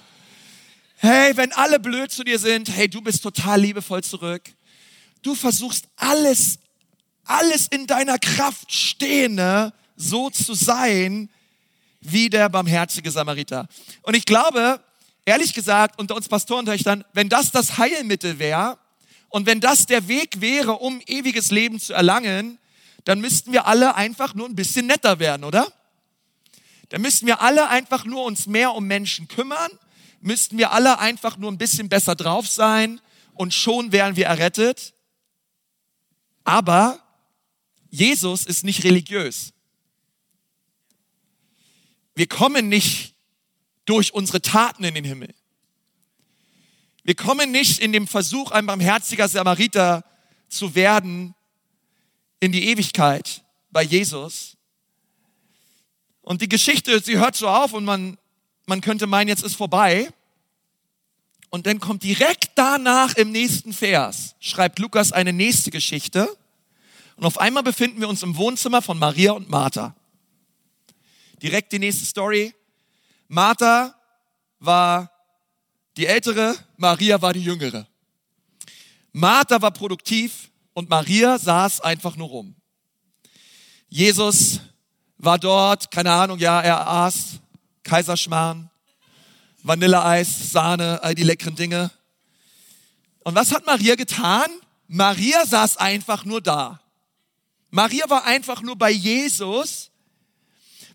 [0.98, 4.44] Hey, wenn alle blöd zu dir sind, hey, du bist total liebevoll zurück.
[5.22, 6.60] Du versuchst alles,
[7.26, 11.30] alles in deiner Kraft Stehende so zu sein,
[12.02, 13.68] wie der barmherzige Samariter.
[14.02, 14.82] Und ich glaube,
[15.26, 18.78] ehrlich gesagt, unter uns Pastorentöchtern, wenn das das Heilmittel wäre
[19.30, 22.58] und wenn das der Weg wäre, um ewiges Leben zu erlangen,
[23.04, 25.72] dann müssten wir alle einfach nur ein bisschen netter werden, oder?
[26.90, 29.72] Dann müssten wir alle einfach nur uns mehr um Menschen kümmern,
[30.20, 33.00] müssten wir alle einfach nur ein bisschen besser drauf sein
[33.34, 34.94] und schon wären wir errettet.
[36.44, 37.00] Aber
[37.90, 39.54] Jesus ist nicht religiös.
[42.22, 43.16] Wir kommen nicht
[43.86, 45.34] durch unsere Taten in den Himmel.
[47.02, 50.06] Wir kommen nicht in dem Versuch, ein barmherziger Samariter
[50.48, 51.34] zu werden
[52.40, 54.56] in die Ewigkeit bei Jesus.
[56.22, 58.20] Und die Geschichte, sie hört so auf und man,
[58.68, 60.14] man könnte meinen, jetzt ist vorbei.
[61.50, 66.30] Und dann kommt direkt danach im nächsten Vers, schreibt Lukas eine nächste Geschichte.
[67.16, 69.96] Und auf einmal befinden wir uns im Wohnzimmer von Maria und Martha.
[71.42, 72.54] Direkt die nächste Story.
[73.28, 73.96] Martha
[74.60, 75.12] war
[75.98, 77.88] die ältere, Maria war die jüngere.
[79.12, 82.56] Martha war produktiv und Maria saß einfach nur rum.
[83.90, 84.62] Jesus
[85.18, 87.40] war dort, keine Ahnung, ja, er aß
[87.84, 88.70] Kaiserschmarrn,
[89.64, 91.92] Vanilleeis, Sahne, all die leckeren Dinge.
[93.24, 94.50] Und was hat Maria getan?
[94.88, 96.80] Maria saß einfach nur da.
[97.70, 99.91] Maria war einfach nur bei Jesus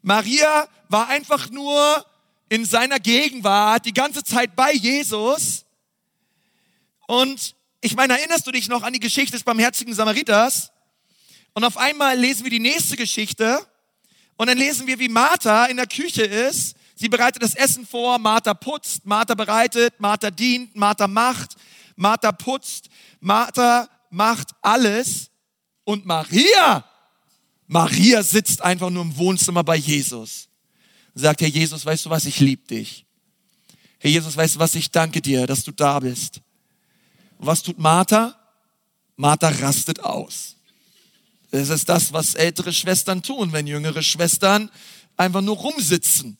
[0.06, 2.06] Maria war einfach nur
[2.48, 5.64] in seiner Gegenwart die ganze Zeit bei Jesus.
[7.08, 10.70] Und ich meine, erinnerst du dich noch an die Geschichte des barmherzigen Samariters?
[11.54, 13.66] Und auf einmal lesen wir die nächste Geschichte.
[14.36, 16.76] Und dann lesen wir, wie Martha in der Küche ist.
[16.94, 21.56] Sie bereitet das Essen vor, Martha putzt, Martha bereitet, Martha dient, Martha macht,
[21.96, 25.32] Martha putzt, Martha macht alles.
[25.82, 26.84] Und Maria
[27.66, 30.48] Maria sitzt einfach nur im Wohnzimmer bei Jesus
[31.14, 33.04] und sagt, Herr Jesus, weißt du was, ich liebe dich.
[33.98, 36.40] Herr Jesus, weißt du was, ich danke dir, dass du da bist.
[37.38, 38.38] Und was tut Martha?
[39.16, 40.56] Martha rastet aus.
[41.50, 44.70] Das ist das, was ältere Schwestern tun, wenn jüngere Schwestern
[45.16, 46.36] einfach nur rumsitzen.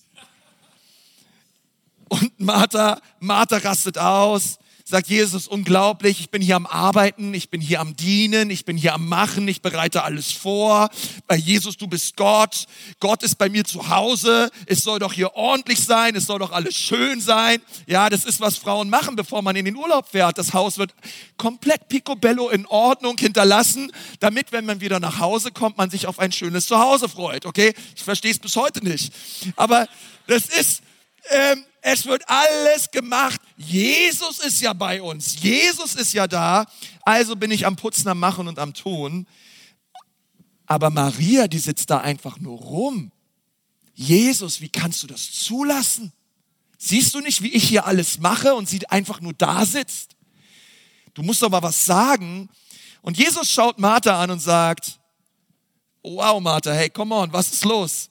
[2.08, 4.58] Und Martha, Martha rastet aus
[4.88, 8.76] sagt Jesus, unglaublich, ich bin hier am Arbeiten, ich bin hier am Dienen, ich bin
[8.76, 10.90] hier am Machen, ich bereite alles vor.
[11.26, 12.66] Bei Jesus, du bist Gott,
[13.00, 16.52] Gott ist bei mir zu Hause, es soll doch hier ordentlich sein, es soll doch
[16.52, 17.60] alles schön sein.
[17.88, 20.38] Ja, das ist, was Frauen machen, bevor man in den Urlaub fährt.
[20.38, 20.94] Das Haus wird
[21.36, 26.20] komplett picobello in Ordnung hinterlassen, damit, wenn man wieder nach Hause kommt, man sich auf
[26.20, 27.74] ein schönes Zuhause freut, okay?
[27.96, 29.12] Ich verstehe es bis heute nicht.
[29.56, 29.88] Aber
[30.28, 30.82] das ist,
[31.30, 33.40] ähm, es wird alles gemacht.
[33.56, 35.40] Jesus ist ja bei uns.
[35.40, 36.66] Jesus ist ja da.
[37.02, 39.26] Also bin ich am Putzen, am Machen und am Tun.
[40.66, 43.12] Aber Maria, die sitzt da einfach nur rum.
[43.94, 46.12] Jesus, wie kannst du das zulassen?
[46.76, 50.16] Siehst du nicht, wie ich hier alles mache und sie einfach nur da sitzt?
[51.14, 52.48] Du musst doch mal was sagen.
[53.00, 54.98] Und Jesus schaut Martha an und sagt,
[56.02, 58.10] wow, Martha, hey, come on, was ist los?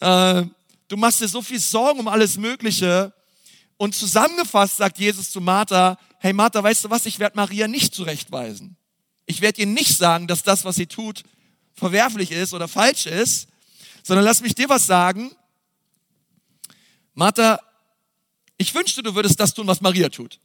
[0.00, 0.44] Äh,
[0.92, 3.14] Du machst dir so viel Sorgen um alles Mögliche.
[3.78, 7.94] Und zusammengefasst sagt Jesus zu Martha, hey Martha, weißt du was, ich werde Maria nicht
[7.94, 8.76] zurechtweisen.
[9.24, 11.22] Ich werde ihr nicht sagen, dass das, was sie tut,
[11.72, 13.48] verwerflich ist oder falsch ist,
[14.02, 15.30] sondern lass mich dir was sagen.
[17.14, 17.58] Martha,
[18.58, 20.40] ich wünschte, du würdest das tun, was Maria tut.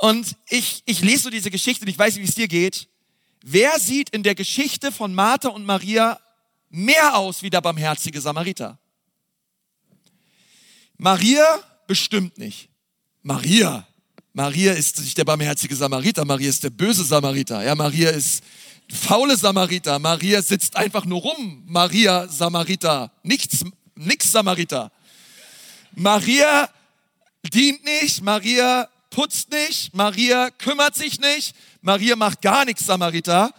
[0.00, 2.88] Und ich, ich lese so diese Geschichte und ich weiß nicht, wie es dir geht.
[3.44, 6.18] Wer sieht in der Geschichte von Martha und Maria
[6.74, 8.78] mehr aus wie der barmherzige Samariter.
[10.96, 12.68] Maria bestimmt nicht.
[13.22, 13.86] Maria.
[14.32, 17.62] Maria ist nicht der barmherzige Samariter, Maria ist der böse Samariter.
[17.62, 18.42] Ja, Maria ist
[18.90, 19.98] faule Samariter.
[20.00, 21.62] Maria sitzt einfach nur rum.
[21.66, 23.12] Maria Samariter.
[23.22, 24.90] Nichts, nix Samariter.
[25.94, 26.68] Maria
[27.52, 28.22] dient nicht.
[28.22, 29.94] Maria putzt nicht.
[29.94, 31.54] Maria kümmert sich nicht.
[31.80, 33.54] Maria macht gar nichts Samariter.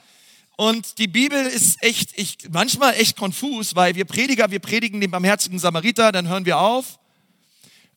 [0.57, 5.11] Und die Bibel ist echt, ich, manchmal echt konfus, weil wir Prediger, wir predigen den
[5.11, 6.97] barmherzigen Samariter, dann hören wir auf.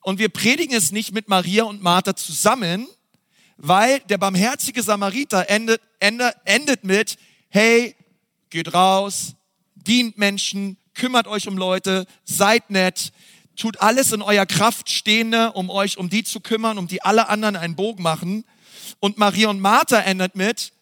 [0.02, 2.88] Und wir predigen es nicht mit Maria und Martha zusammen,
[3.56, 7.16] weil der barmherzige Samariter endet, endet, endet mit,
[7.48, 7.94] hey,
[8.50, 9.34] geht raus,
[9.74, 13.12] dient Menschen, kümmert euch um Leute, seid nett,
[13.56, 17.28] tut alles in eurer Kraft Stehende, um euch um die zu kümmern, um die alle
[17.28, 18.44] anderen einen Bogen machen.
[19.00, 20.72] Und Maria und Martha endet mit,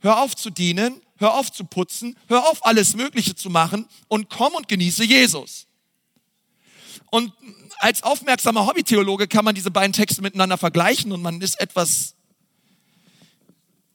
[0.00, 4.28] hör auf zu dienen, hör auf zu putzen, hör auf alles Mögliche zu machen und
[4.28, 5.66] komm und genieße Jesus.
[7.10, 7.32] Und
[7.78, 12.14] als aufmerksamer Hobbytheologe kann man diese beiden Texte miteinander vergleichen und man ist etwas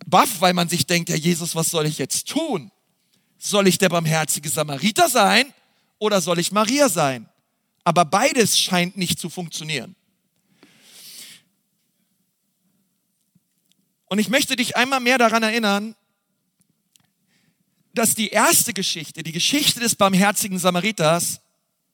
[0.05, 2.71] baff, weil man sich denkt, ja Jesus, was soll ich jetzt tun?
[3.37, 5.53] Soll ich der barmherzige Samariter sein
[5.99, 7.29] oder soll ich Maria sein?
[7.83, 9.95] Aber beides scheint nicht zu funktionieren.
[14.07, 15.95] Und ich möchte dich einmal mehr daran erinnern,
[17.93, 21.41] dass die erste Geschichte, die Geschichte des barmherzigen Samariters,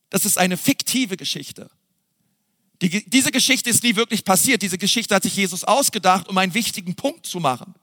[0.10, 1.70] das ist eine fiktive Geschichte.
[2.82, 4.62] Die, diese Geschichte ist nie wirklich passiert.
[4.62, 7.74] Diese Geschichte hat sich Jesus ausgedacht, um einen wichtigen Punkt zu machen.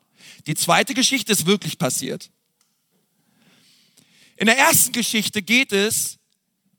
[0.46, 2.30] Die zweite Geschichte ist wirklich passiert.
[4.36, 6.18] In der ersten Geschichte geht es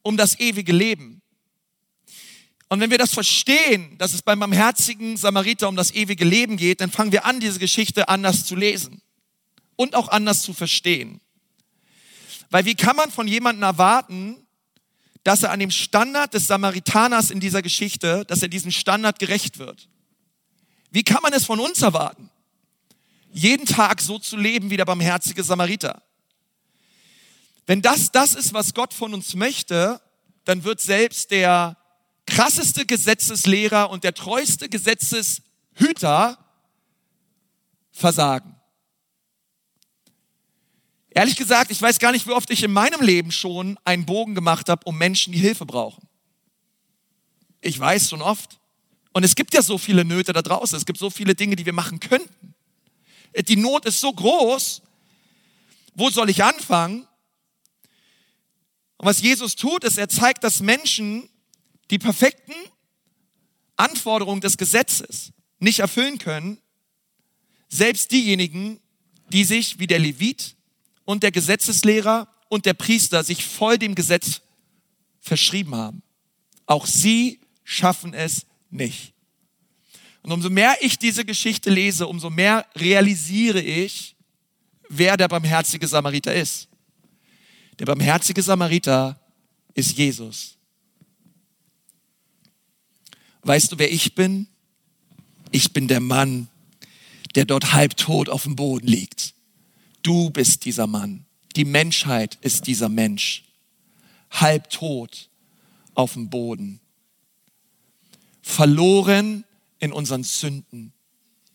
[0.04, 1.22] um das ewige Leben.
[2.70, 6.82] Und wenn wir das verstehen, dass es beim barmherzigen Samariter um das ewige Leben geht,
[6.82, 9.02] dann fangen wir an, diese Geschichte anders zu lesen
[9.76, 11.22] und auch anders zu verstehen.
[12.50, 14.46] Weil wie kann man von jemandem erwarten,
[15.24, 19.58] dass er an dem Standard des Samaritaners in dieser Geschichte, dass er diesen Standard gerecht
[19.58, 19.90] wird?
[20.92, 22.30] Wie kann man es von uns erwarten?
[23.32, 26.04] Jeden Tag so zu leben wie der barmherzige Samariter.
[27.66, 30.02] Wenn das das ist, was Gott von uns möchte,
[30.46, 31.78] dann wird selbst der
[32.28, 36.38] krasseste Gesetzeslehrer und der treueste Gesetzeshüter
[37.92, 38.56] versagen.
[41.16, 44.34] Ehrlich gesagt, ich weiß gar nicht, wie oft ich in meinem Leben schon einen Bogen
[44.34, 46.08] gemacht habe, um Menschen, die Hilfe brauchen.
[47.62, 48.60] Ich weiß schon oft.
[49.14, 50.76] Und es gibt ja so viele Nöte da draußen.
[50.76, 52.56] Es gibt so viele Dinge, die wir machen könnten.
[53.48, 54.82] Die Not ist so groß.
[55.94, 57.08] Wo soll ich anfangen?
[58.98, 61.30] Und was Jesus tut, ist, er zeigt, dass Menschen
[61.92, 62.54] die perfekten
[63.76, 66.58] Anforderungen des Gesetzes nicht erfüllen können.
[67.70, 68.80] Selbst diejenigen,
[69.30, 70.56] die sich wie der Levit
[71.06, 74.42] und der Gesetzeslehrer und der Priester sich voll dem Gesetz
[75.20, 76.04] verschrieben haben.
[76.66, 79.14] Auch sie schaffen es nicht.
[80.22, 84.16] Und umso mehr ich diese Geschichte lese, umso mehr realisiere ich,
[84.90, 86.70] wer der barmherzige Samariter ist.
[87.80, 89.20] Der barmherzige Samariter
[89.74, 90.58] ist Jesus.
[93.42, 94.48] Weißt du, wer ich bin?
[95.52, 96.48] Ich bin der Mann,
[97.36, 99.34] der dort halbtot auf dem Boden liegt.
[100.04, 101.26] Du bist dieser Mann.
[101.56, 103.46] Die Menschheit ist dieser Mensch.
[104.30, 105.30] Halb tot
[105.96, 106.80] auf dem Boden.
[108.42, 109.46] Verloren
[109.80, 110.94] in unseren Sünden.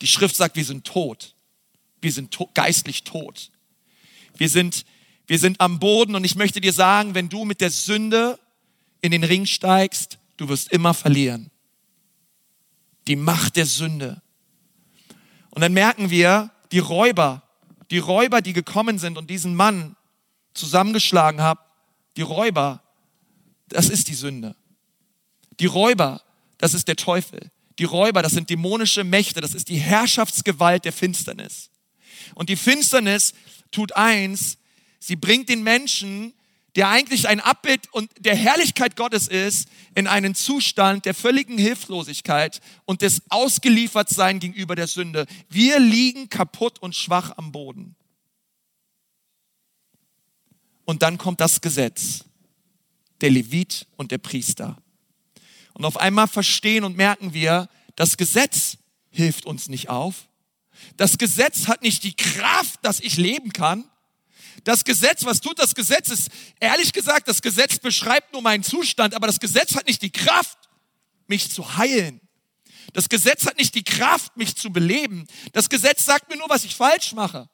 [0.01, 1.35] Die Schrift sagt, wir sind tot.
[2.01, 3.51] Wir sind to geistlich tot.
[4.37, 4.87] Wir sind,
[5.27, 8.39] wir sind am Boden und ich möchte dir sagen, wenn du mit der Sünde
[9.01, 11.51] in den Ring steigst, du wirst immer verlieren.
[13.09, 14.23] Die Macht der Sünde.
[15.51, 17.43] Und dann merken wir, die Räuber,
[17.90, 19.96] die Räuber, die gekommen sind und diesen Mann
[20.55, 21.61] zusammengeschlagen haben,
[22.16, 22.83] die Räuber,
[23.68, 24.57] das ist die Sünde.
[25.61, 26.22] Die Räuber,
[26.59, 27.51] das ist der Teufel.
[27.79, 31.70] Die Räuber, das sind dämonische Mächte, das ist die Herrschaftsgewalt der Finsternis.
[32.35, 33.35] Und die Finsternis
[33.70, 34.59] tut eins,
[34.98, 36.35] sie bringt den Menschen
[36.79, 42.61] der eigentlich ein Abbild und der Herrlichkeit Gottes ist, in einen Zustand der völligen Hilflosigkeit
[42.85, 45.27] und des Ausgeliefertsein gegenüber der Sünde.
[45.49, 47.97] Wir liegen kaputt und schwach am Boden.
[50.85, 52.25] Und dann kommt das Gesetz,
[53.23, 54.77] der Levit und der Priester.
[55.75, 58.79] Und auf einmal verstehen und merken wir, das Gesetz
[59.11, 60.29] hilft uns nicht auf.
[60.97, 63.91] Das Gesetz hat nicht die Kraft, dass ich leben kann.
[64.64, 66.11] Das Gesetz, was tut das Gesetz?
[66.11, 66.29] Ist
[66.61, 70.59] ehrlich gesagt, das Gesetz beschreibt nur meinen Zustand, aber das Gesetz hat nicht die Kraft,
[71.27, 72.21] mich zu heilen.
[72.92, 75.27] Das Gesetz hat nicht die Kraft, mich zu beleben.
[75.53, 77.49] Das Gesetz sagt mir nur, was ich falsch mache.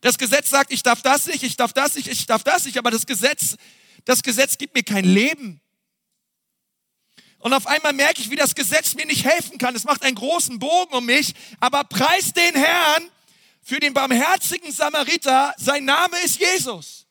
[0.00, 2.78] Das Gesetz sagt, ich darf das nicht, ich darf das nicht, ich darf das nicht,
[2.78, 3.56] aber das Gesetz,
[4.04, 5.60] das Gesetz gibt mir kein Leben.
[7.44, 9.76] Und auf einmal merke ich, wie das Gesetz mir nicht helfen kann.
[9.76, 11.34] Es macht einen großen Bogen um mich.
[11.60, 13.10] Aber preis den Herrn
[13.64, 15.54] für den barmherzigen Samariter.
[15.56, 17.06] Sein Name ist Jesus.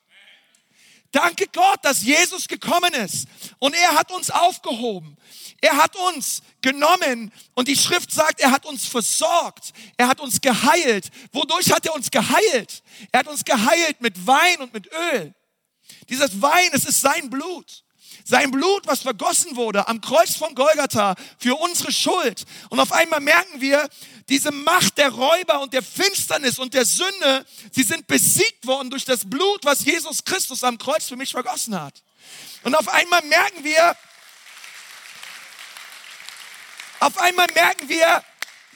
[1.12, 3.28] Danke Gott, dass Jesus gekommen ist.
[3.60, 5.16] Und er hat uns aufgehoben.
[5.62, 9.74] Er hat uns genommen und die Schrift sagt, er hat uns versorgt.
[9.96, 11.10] Er hat uns geheilt.
[11.32, 12.84] Wodurch hat er uns geheilt?
[13.12, 15.34] Er hat uns geheilt mit Wein und mit Öl.
[16.10, 17.84] Dieses Wein, es ist sein Blut.
[18.26, 22.46] Sein Blut, was vergossen wurde am Kreuz von Golgatha für unsere Schuld.
[22.70, 23.88] Und auf einmal merken wir,
[24.30, 29.06] diese Macht der Räuber und der Finsternis und der Sünde, sie sind besiegt worden durch
[29.06, 32.02] das Blut, was Jesus Christus am Kreuz für mich vergossen hat.
[32.64, 33.96] Und auf einmal merken wir,
[37.00, 38.24] auf einmal merken wir,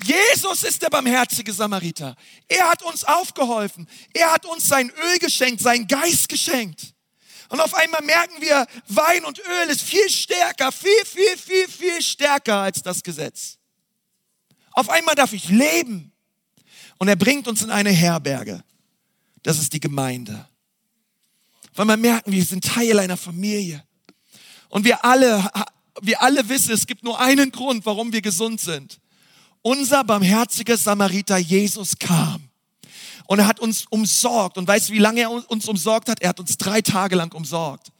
[0.03, 2.15] Jesus ist der barmherzige Samariter.
[2.47, 3.89] Er hat uns aufgeholfen.
[4.13, 6.93] Er hat uns sein Öl geschenkt, sein Geist geschenkt.
[7.49, 12.01] Und auf einmal merken wir, Wein und Öl ist viel stärker, viel, viel, viel, viel
[12.01, 13.56] stärker als das Gesetz.
[14.77, 16.11] Auf einmal darf ich leben.
[16.99, 18.63] Und er bringt uns in eine Herberge.
[19.41, 20.47] Das ist die Gemeinde.
[21.73, 23.83] Weil man merken, wir sind Teil einer Familie.
[24.69, 25.49] Und wir alle
[26.01, 28.99] wir alle wissen, es gibt nur einen Grund, warum wir gesund sind.
[29.63, 32.49] Unser barmherziger Samariter Jesus kam.
[33.25, 34.59] Und er hat uns umsorgt.
[34.59, 36.21] Und weißt du, wie lange er uns umsorgt hat?
[36.21, 37.91] Er hat uns drei Tage lang umsorgt.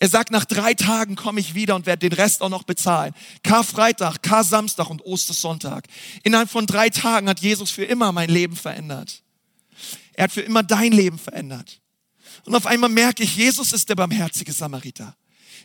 [0.00, 3.14] Er sagt, nach drei Tagen komme ich wieder und werde den Rest auch noch bezahlen.
[3.42, 5.86] Karfreitag, Kar-Samstag und Ostersonntag.
[6.22, 9.22] Innerhalb von drei Tagen hat Jesus für immer mein Leben verändert.
[10.14, 11.80] Er hat für immer dein Leben verändert.
[12.44, 15.16] Und auf einmal merke ich, Jesus ist der barmherzige Samariter.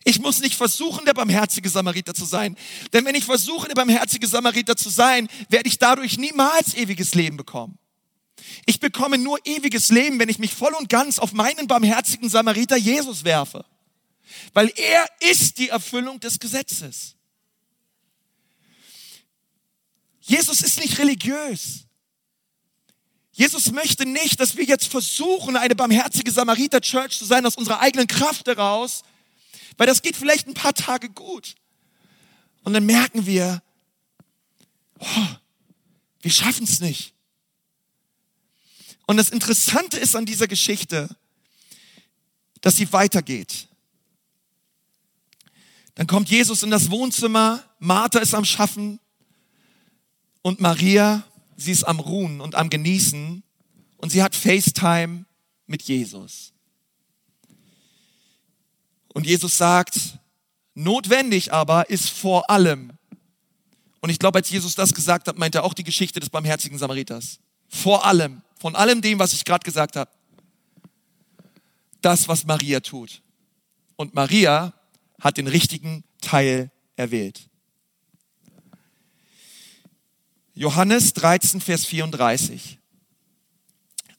[0.06, 2.56] Ich muss nicht versuchen, der barmherzige Samariter zu sein.
[2.94, 7.36] Denn wenn ich versuche, der barmherzige Samariter zu sein, werde ich dadurch niemals ewiges Leben
[7.36, 7.78] bekommen.
[8.66, 12.78] Ich bekomme nur ewiges Leben, wenn ich mich voll und ganz auf meinen barmherzigen Samariter
[12.78, 13.66] Jesus werfe.
[14.54, 17.16] Weil er ist die Erfüllung des Gesetzes.
[20.22, 21.86] Jesus ist nicht religiös.
[23.32, 28.06] Jesus möchte nicht, dass wir jetzt versuchen, eine barmherzige Samariter-Church zu sein aus unserer eigenen
[28.06, 29.04] Kraft heraus,
[29.78, 31.56] weil das geht vielleicht ein paar Tage gut.
[32.64, 33.64] Und dann merken wir,
[35.00, 35.28] oh,
[36.22, 37.14] wir schaffen es nicht.
[39.08, 41.10] Und das Interessante ist an dieser Geschichte,
[42.62, 43.68] dass sie weitergeht.
[46.00, 49.02] Dann kommt Jesus in das Wohnzimmer, Martha ist am Schaffen
[50.42, 51.24] und Maria,
[51.58, 53.44] sie ist am Ruhen und am Genießen
[53.98, 55.26] und sie hat FaceTime
[55.68, 56.54] mit Jesus.
[59.14, 60.00] Und Jesus sagt,
[60.74, 62.94] notwendig aber ist vor allem,
[64.00, 66.78] und ich glaube, als Jesus das gesagt hat, meint er auch die Geschichte des barmherzigen
[66.78, 67.40] Samariters.
[67.68, 70.10] Vor allem, von allem dem, was ich gerade gesagt habe,
[72.02, 73.22] das, was Maria tut.
[73.98, 74.79] Und Maria
[75.20, 77.50] hat den richtigen Teil erwählt.
[80.54, 82.80] Johannes 13, Vers 34.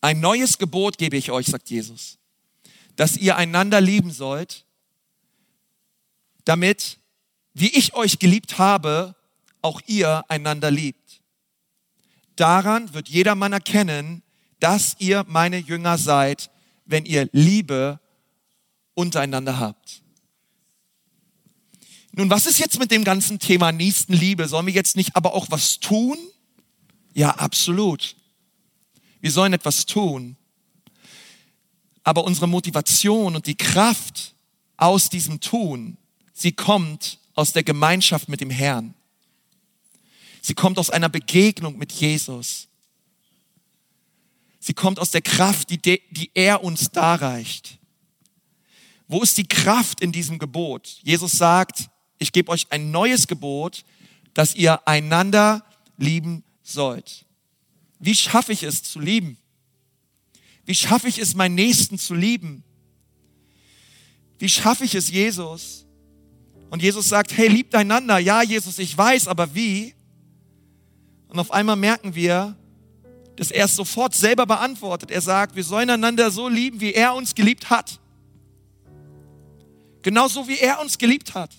[0.00, 2.18] Ein neues Gebot gebe ich euch, sagt Jesus,
[2.96, 4.64] dass ihr einander lieben sollt,
[6.44, 6.98] damit,
[7.52, 9.14] wie ich euch geliebt habe,
[9.60, 11.20] auch ihr einander liebt.
[12.36, 14.22] Daran wird jedermann erkennen,
[14.60, 16.50] dass ihr meine Jünger seid,
[16.86, 18.00] wenn ihr Liebe
[18.94, 20.02] untereinander habt.
[22.12, 24.48] Nun, was ist jetzt mit dem ganzen Thema Nächstenliebe?
[24.48, 26.18] Sollen wir jetzt nicht aber auch was tun?
[27.14, 28.16] Ja, absolut.
[29.20, 30.36] Wir sollen etwas tun.
[32.02, 34.34] Aber unsere Motivation und die Kraft
[34.76, 35.96] aus diesem Tun
[36.40, 38.94] Sie kommt aus der Gemeinschaft mit dem Herrn.
[40.40, 42.66] Sie kommt aus einer Begegnung mit Jesus.
[44.58, 47.78] Sie kommt aus der Kraft, die, die er uns darreicht.
[49.06, 51.00] Wo ist die Kraft in diesem Gebot?
[51.02, 53.84] Jesus sagt, ich gebe euch ein neues Gebot,
[54.32, 55.64] dass ihr einander
[55.96, 57.26] lieben sollt.
[57.98, 59.36] Wie schaffe ich es zu lieben?
[60.64, 62.62] Wie schaffe ich es, meinen Nächsten zu lieben?
[64.38, 65.84] Wie schaffe ich es, Jesus,
[66.70, 68.18] und Jesus sagt, hey, liebt einander.
[68.18, 69.92] Ja, Jesus, ich weiß, aber wie?
[71.28, 72.56] Und auf einmal merken wir,
[73.34, 75.10] dass er es sofort selber beantwortet.
[75.10, 77.98] Er sagt, wir sollen einander so lieben, wie er uns geliebt hat.
[80.02, 81.50] Genauso wie er uns geliebt hat.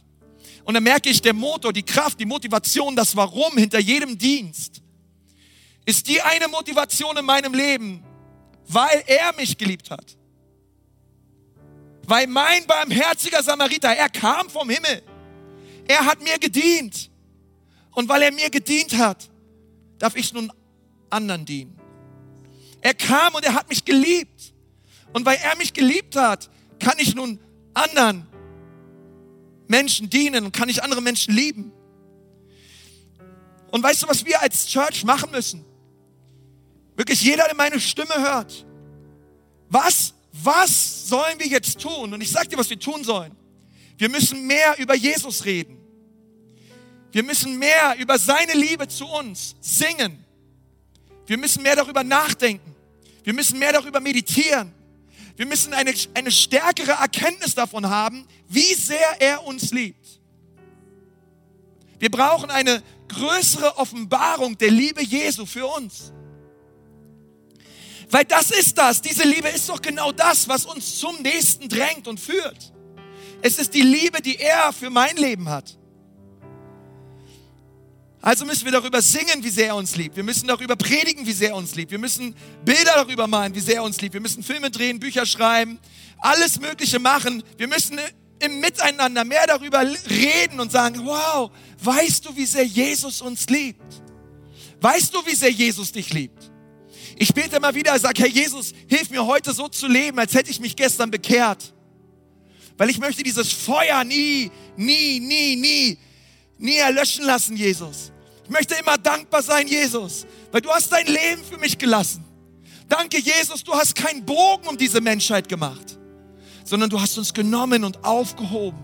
[0.63, 4.81] Und dann merke ich, der Motor, die Kraft, die Motivation, das Warum hinter jedem Dienst
[5.85, 8.03] ist die eine Motivation in meinem Leben,
[8.67, 10.17] weil er mich geliebt hat.
[12.05, 15.01] Weil mein barmherziger Samariter, er kam vom Himmel.
[15.87, 17.09] Er hat mir gedient.
[17.91, 19.29] Und weil er mir gedient hat,
[19.97, 20.51] darf ich nun
[21.09, 21.79] anderen dienen.
[22.81, 24.53] Er kam und er hat mich geliebt.
[25.13, 26.49] Und weil er mich geliebt hat,
[26.79, 27.39] kann ich nun
[27.73, 28.27] anderen
[29.71, 31.71] Menschen dienen und kann ich andere Menschen lieben?
[33.71, 35.65] Und weißt du, was wir als Church machen müssen?
[36.95, 38.65] Wirklich jeder, der meine Stimme hört.
[39.69, 42.13] Was, was sollen wir jetzt tun?
[42.13, 43.35] Und ich sage dir, was wir tun sollen.
[43.97, 45.77] Wir müssen mehr über Jesus reden.
[47.13, 50.23] Wir müssen mehr über seine Liebe zu uns singen.
[51.25, 52.75] Wir müssen mehr darüber nachdenken.
[53.23, 54.73] Wir müssen mehr darüber meditieren.
[55.41, 60.21] Wir müssen eine, eine stärkere Erkenntnis davon haben, wie sehr er uns liebt.
[61.97, 66.13] Wir brauchen eine größere Offenbarung der Liebe Jesu für uns.
[68.11, 69.01] Weil das ist das.
[69.01, 72.71] Diese Liebe ist doch genau das, was uns zum Nächsten drängt und führt.
[73.41, 75.75] Es ist die Liebe, die er für mein Leben hat.
[78.21, 80.15] Also müssen wir darüber singen, wie sehr er uns liebt.
[80.15, 81.91] Wir müssen darüber predigen, wie sehr er uns liebt.
[81.91, 84.13] Wir müssen Bilder darüber malen, wie sehr er uns liebt.
[84.13, 85.79] Wir müssen Filme drehen, Bücher schreiben,
[86.19, 87.43] alles Mögliche machen.
[87.57, 87.99] Wir müssen
[88.39, 91.51] im Miteinander mehr darüber reden und sagen, wow,
[91.83, 93.81] weißt du, wie sehr Jesus uns liebt?
[94.81, 96.51] Weißt du, wie sehr Jesus dich liebt?
[97.17, 100.49] Ich bete immer wieder, sage, Herr Jesus, hilf mir heute so zu leben, als hätte
[100.49, 101.73] ich mich gestern bekehrt.
[102.77, 105.97] Weil ich möchte dieses Feuer nie, nie, nie, nie,
[106.57, 108.10] nie erlöschen lassen, Jesus.
[108.43, 112.23] Ich möchte immer dankbar sein, Jesus, weil du hast dein Leben für mich gelassen.
[112.89, 115.97] Danke, Jesus, du hast keinen Bogen um diese Menschheit gemacht,
[116.65, 118.83] sondern du hast uns genommen und aufgehoben.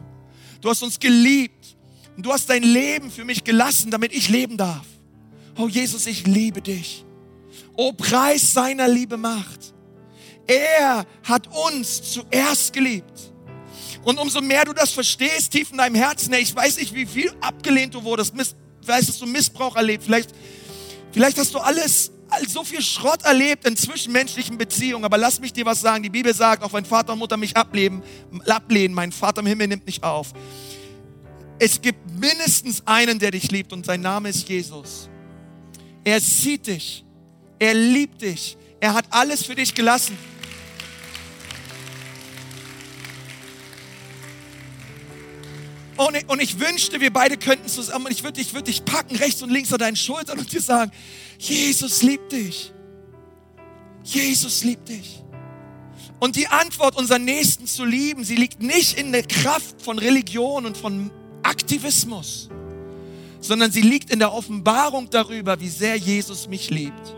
[0.61, 1.75] Du hast uns geliebt
[2.15, 4.85] und du hast dein Leben für mich gelassen, damit ich leben darf.
[5.57, 7.03] Oh Jesus, ich liebe dich.
[7.75, 9.73] Oh, Preis seiner Liebe macht.
[10.47, 13.33] Er hat uns zuerst geliebt.
[14.03, 17.33] Und umso mehr du das verstehst, tief in deinem Herzen, ich weiß nicht, wie viel
[17.41, 18.33] abgelehnt du wurdest,
[18.87, 20.29] weißt, dass du Missbrauch erlebt, vielleicht,
[21.11, 22.11] vielleicht hast du alles,
[22.47, 26.03] so viel Schrott erlebt in zwischenmenschlichen Beziehungen, aber lass mich dir was sagen.
[26.03, 28.03] Die Bibel sagt, auch wenn Vater und Mutter mich ablehnen,
[28.45, 30.33] ablehnen, mein Vater im Himmel nimmt nicht auf.
[31.59, 35.09] Es gibt mindestens einen, der dich liebt und sein Name ist Jesus.
[36.03, 37.03] Er sieht dich.
[37.59, 38.57] Er liebt dich.
[38.79, 40.17] Er hat alles für dich gelassen.
[45.97, 48.85] Und ich, und ich wünschte, wir beide könnten zusammen, und ich würde dich, würd dich
[48.85, 50.91] packen, rechts und links an deinen Schultern und dir sagen,
[51.39, 52.71] Jesus liebt dich.
[54.03, 55.23] Jesus liebt dich.
[56.19, 60.65] Und die Antwort, unseren Nächsten zu lieben, sie liegt nicht in der Kraft von Religion
[60.65, 61.11] und von
[61.43, 62.49] Aktivismus,
[63.39, 67.15] sondern sie liegt in der Offenbarung darüber, wie sehr Jesus mich liebt.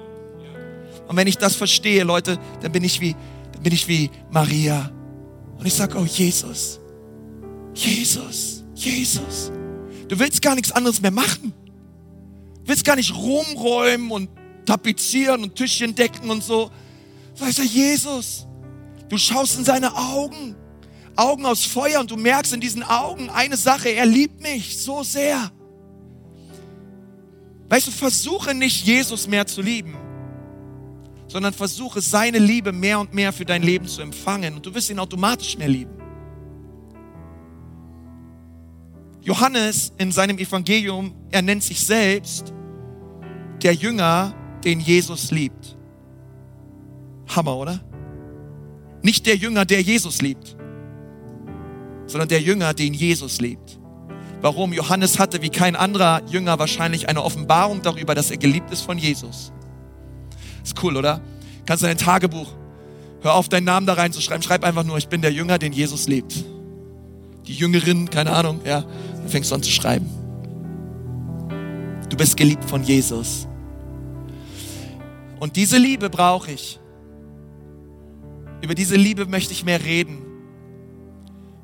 [1.07, 3.15] Und wenn ich das verstehe, Leute, dann bin ich wie,
[3.53, 4.91] dann bin ich wie Maria.
[5.57, 6.79] Und ich sage, oh Jesus,
[7.73, 8.58] Jesus.
[8.79, 9.51] Jesus.
[10.07, 11.53] Du willst gar nichts anderes mehr machen.
[12.63, 14.29] Du willst gar nicht rumräumen und
[14.65, 16.71] tapezieren und Tischchen decken und so.
[17.37, 18.47] Weißt du, Jesus,
[19.07, 20.55] du schaust in seine Augen,
[21.15, 25.03] Augen aus Feuer und du merkst in diesen Augen eine Sache, er liebt mich so
[25.03, 25.51] sehr.
[27.69, 29.95] Weißt du, versuche nicht Jesus mehr zu lieben,
[31.27, 34.89] sondern versuche seine Liebe mehr und mehr für dein Leben zu empfangen und du wirst
[34.89, 35.98] ihn automatisch mehr lieben.
[39.21, 42.53] Johannes in seinem Evangelium, er nennt sich selbst
[43.61, 45.77] der Jünger, den Jesus liebt.
[47.27, 47.79] Hammer, oder?
[49.01, 50.55] Nicht der Jünger, der Jesus liebt,
[52.05, 53.79] sondern der Jünger, den Jesus liebt.
[54.41, 54.73] Warum?
[54.73, 58.97] Johannes hatte wie kein anderer Jünger wahrscheinlich eine Offenbarung darüber, dass er geliebt ist von
[58.97, 59.51] Jesus.
[60.63, 61.21] Ist cool, oder?
[61.65, 62.47] Kannst du dein Tagebuch,
[63.21, 66.07] hör auf, deinen Namen da reinzuschreiben, schreib einfach nur, ich bin der Jünger, den Jesus
[66.07, 66.43] liebt.
[67.47, 68.85] Die Jüngerin, keine Ahnung, ja,
[69.29, 70.09] fängst du an zu schreiben.
[72.09, 73.47] Du bist geliebt von Jesus.
[75.39, 76.79] Und diese Liebe brauche ich.
[78.61, 80.21] Über diese Liebe möchte ich mehr reden.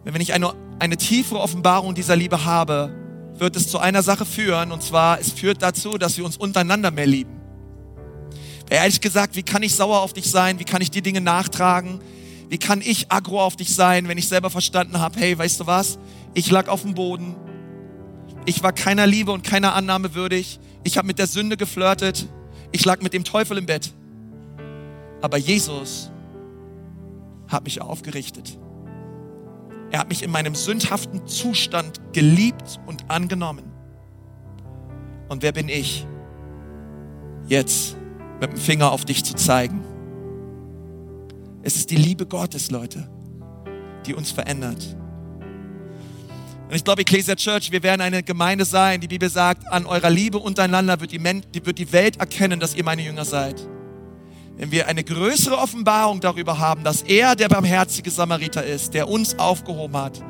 [0.05, 2.95] Wenn ich eine, eine tiefere Offenbarung dieser Liebe habe,
[3.37, 6.91] wird es zu einer Sache führen, und zwar, es führt dazu, dass wir uns untereinander
[6.91, 7.41] mehr lieben.
[8.69, 10.59] Ehrlich gesagt, wie kann ich sauer auf dich sein?
[10.59, 11.99] Wie kann ich die Dinge nachtragen?
[12.49, 15.67] Wie kann ich aggro auf dich sein, wenn ich selber verstanden habe, hey, weißt du
[15.67, 15.99] was?
[16.33, 17.35] Ich lag auf dem Boden,
[18.45, 20.59] ich war keiner Liebe und keiner Annahme würdig.
[20.83, 22.27] Ich habe mit der Sünde geflirtet.
[22.71, 23.93] Ich lag mit dem Teufel im Bett.
[25.21, 26.11] Aber Jesus
[27.47, 28.57] hat mich aufgerichtet.
[29.91, 33.71] Er hat mich in meinem sündhaften Zustand geliebt und angenommen.
[35.29, 36.05] Und wer bin ich,
[37.47, 37.95] jetzt
[38.41, 39.83] mit dem Finger auf dich zu zeigen?
[41.63, 43.09] Es ist die Liebe Gottes, Leute,
[44.05, 44.95] die uns verändert.
[46.67, 48.99] Und ich glaube, Ecclesia Church, wir werden eine Gemeinde sein.
[48.99, 52.83] Die Bibel sagt, an eurer Liebe untereinander wird die, wird die Welt erkennen, dass ihr
[52.83, 53.61] meine Jünger seid.
[54.57, 59.37] Wenn wir eine größere Offenbarung darüber haben, dass er der barmherzige Samariter ist, der uns
[59.37, 60.23] aufgehoben hat.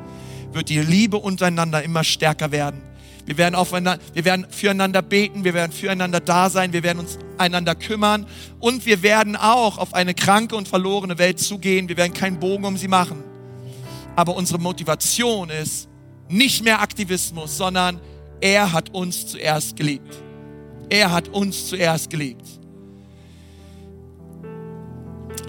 [0.52, 2.82] wird die Liebe untereinander immer stärker werden.
[3.24, 7.18] Wir werden, aufeinander, wir werden füreinander beten, wir werden füreinander da sein, wir werden uns
[7.38, 8.26] einander kümmern
[8.60, 11.88] und wir werden auch auf eine kranke und verlorene Welt zugehen.
[11.88, 13.24] Wir werden keinen Bogen um sie machen.
[14.14, 15.88] Aber unsere Motivation ist
[16.28, 18.00] nicht mehr Aktivismus, sondern
[18.40, 20.14] er hat uns zuerst geliebt.
[20.88, 22.46] Er hat uns zuerst geliebt.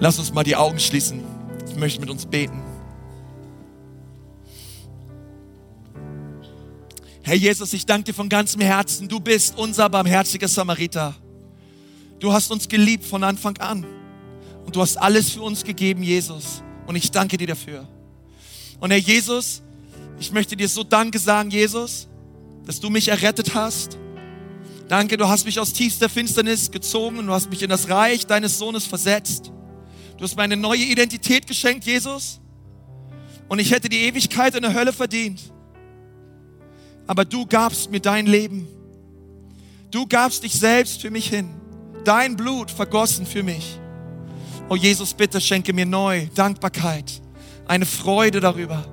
[0.00, 1.22] Lass uns mal die Augen schließen.
[1.68, 2.62] Ich möchte mit uns beten.
[7.22, 9.06] Herr Jesus, ich danke dir von ganzem Herzen.
[9.08, 11.14] Du bist unser barmherziger Samariter.
[12.20, 13.84] Du hast uns geliebt von Anfang an.
[14.64, 16.62] Und du hast alles für uns gegeben, Jesus.
[16.86, 17.86] Und ich danke dir dafür.
[18.80, 19.62] Und Herr Jesus,
[20.18, 22.08] ich möchte dir so Danke sagen, Jesus,
[22.64, 23.98] dass du mich errettet hast.
[24.88, 28.26] Danke, du hast mich aus tiefster Finsternis gezogen und du hast mich in das Reich
[28.26, 29.52] deines Sohnes versetzt.
[30.16, 32.40] Du hast mir eine neue Identität geschenkt, Jesus.
[33.48, 35.52] Und ich hätte die Ewigkeit in der Hölle verdient
[37.08, 38.68] aber du gabst mir dein Leben.
[39.90, 41.48] Du gabst dich selbst für mich hin.
[42.04, 43.80] Dein Blut vergossen für mich.
[44.68, 47.22] Oh Jesus, bitte schenke mir neu Dankbarkeit,
[47.66, 48.84] eine Freude darüber,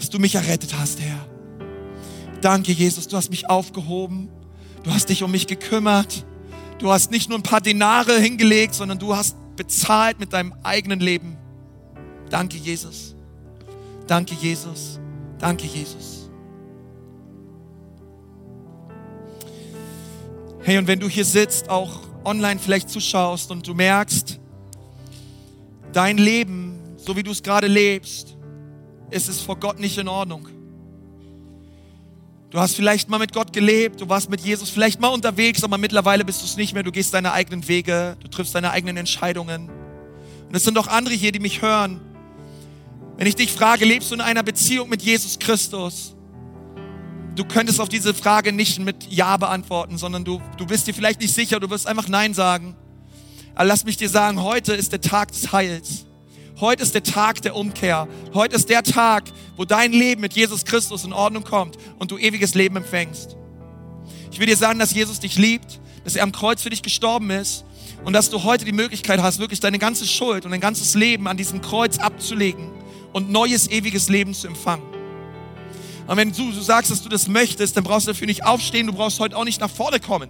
[0.00, 1.26] dass du mich errettet hast, Herr.
[2.40, 4.30] Danke, Jesus, du hast mich aufgehoben.
[4.82, 6.24] Du hast dich um mich gekümmert.
[6.78, 11.00] Du hast nicht nur ein paar Denare hingelegt, sondern du hast bezahlt mit deinem eigenen
[11.00, 11.36] Leben.
[12.30, 13.14] Danke, Jesus.
[14.06, 14.98] Danke, Jesus.
[15.38, 16.30] Danke, Jesus.
[20.62, 24.40] Hey, und wenn du hier sitzt, auch online vielleicht zuschaust und du merkst,
[25.92, 28.29] dein Leben, so wie du es gerade lebst,
[29.10, 30.48] ist es vor Gott nicht in Ordnung.
[32.50, 35.78] Du hast vielleicht mal mit Gott gelebt, du warst mit Jesus vielleicht mal unterwegs, aber
[35.78, 36.82] mittlerweile bist du es nicht mehr.
[36.82, 39.68] Du gehst deine eigenen Wege, du triffst deine eigenen Entscheidungen.
[40.48, 42.00] Und es sind auch andere hier, die mich hören.
[43.16, 46.16] Wenn ich dich frage, lebst du in einer Beziehung mit Jesus Christus?
[47.40, 51.20] du könntest auf diese Frage nicht mit Ja beantworten, sondern du, du bist dir vielleicht
[51.20, 52.76] nicht sicher, du wirst einfach Nein sagen.
[53.54, 56.06] Aber lass mich dir sagen, heute ist der Tag des Heils.
[56.60, 58.06] Heute ist der Tag der Umkehr.
[58.34, 59.24] Heute ist der Tag,
[59.56, 63.34] wo dein Leben mit Jesus Christus in Ordnung kommt und du ewiges Leben empfängst.
[64.30, 67.30] Ich will dir sagen, dass Jesus dich liebt, dass er am Kreuz für dich gestorben
[67.30, 67.64] ist
[68.04, 71.28] und dass du heute die Möglichkeit hast, wirklich deine ganze Schuld und dein ganzes Leben
[71.28, 72.70] an diesem Kreuz abzulegen
[73.14, 74.84] und neues ewiges Leben zu empfangen.
[76.06, 78.86] Und wenn du, du sagst, dass du das möchtest, dann brauchst du dafür nicht aufstehen,
[78.86, 80.28] du brauchst heute auch nicht nach vorne kommen.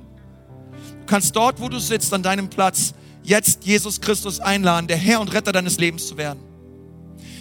[1.00, 5.20] Du kannst dort, wo du sitzt, an deinem Platz, jetzt Jesus Christus einladen, der Herr
[5.20, 6.40] und Retter deines Lebens zu werden.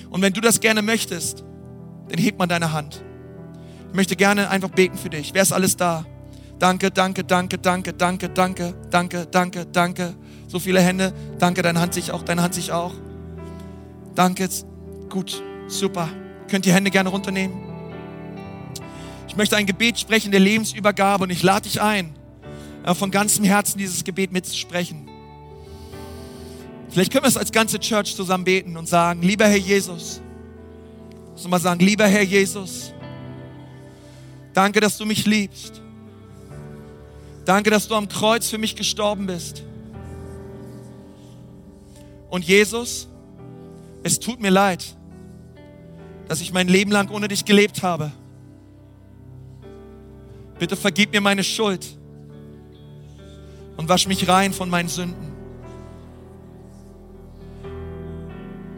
[0.10, 1.44] Und wenn du das gerne möchtest,
[2.10, 3.04] dann heb mal deine Hand.
[3.90, 5.34] Ich möchte gerne einfach beten für dich.
[5.34, 6.06] Wer ist alles da?
[6.60, 10.16] Danke, danke, danke, danke, danke, danke, danke, danke, danke.
[10.48, 11.14] So viele Hände.
[11.38, 12.94] Danke, deine Hand sich auch, deine Hand sich auch.
[14.16, 14.50] Danke.
[15.10, 16.10] Gut, super.
[16.50, 17.58] Könnt ihr Hände gerne runternehmen?
[19.28, 22.16] Ich möchte ein Gebet sprechen der Lebensübergabe und ich lade dich ein,
[22.84, 25.09] äh, von ganzem Herzen dieses Gebet mitzusprechen.
[26.90, 30.22] Vielleicht können wir es als ganze Church zusammen beten und sagen, lieber Herr Jesus,
[31.34, 32.94] muss mal sagen, lieber Herr Jesus,
[34.54, 35.82] danke, dass du mich liebst.
[37.46, 39.64] Danke, dass du am Kreuz für mich gestorben bist.
[42.30, 43.08] Und Jesus,
[44.04, 44.96] es tut mir leid,
[46.28, 48.12] dass ich mein Leben lang ohne dich gelebt habe.
[50.60, 51.98] Bitte vergib mir meine Schuld
[53.78, 55.29] und wasch mich rein von meinen Sünden.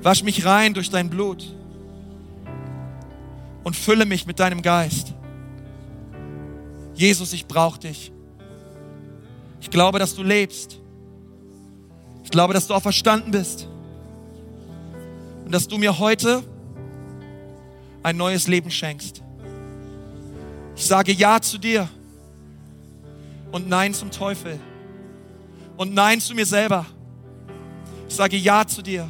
[0.01, 1.55] Wasch mich rein durch dein Blut
[3.63, 5.13] und fülle mich mit deinem Geist.
[6.95, 8.11] Jesus, ich brauche dich.
[9.59, 10.79] Ich glaube, dass du lebst.
[12.23, 13.67] Ich glaube, dass du auch verstanden bist.
[15.45, 16.43] Und dass du mir heute
[18.03, 19.21] ein neues Leben schenkst.
[20.75, 21.87] Ich sage Ja zu dir
[23.51, 24.59] und Nein zum Teufel
[25.77, 26.85] und Nein zu mir selber.
[28.07, 29.09] Ich sage Ja zu dir.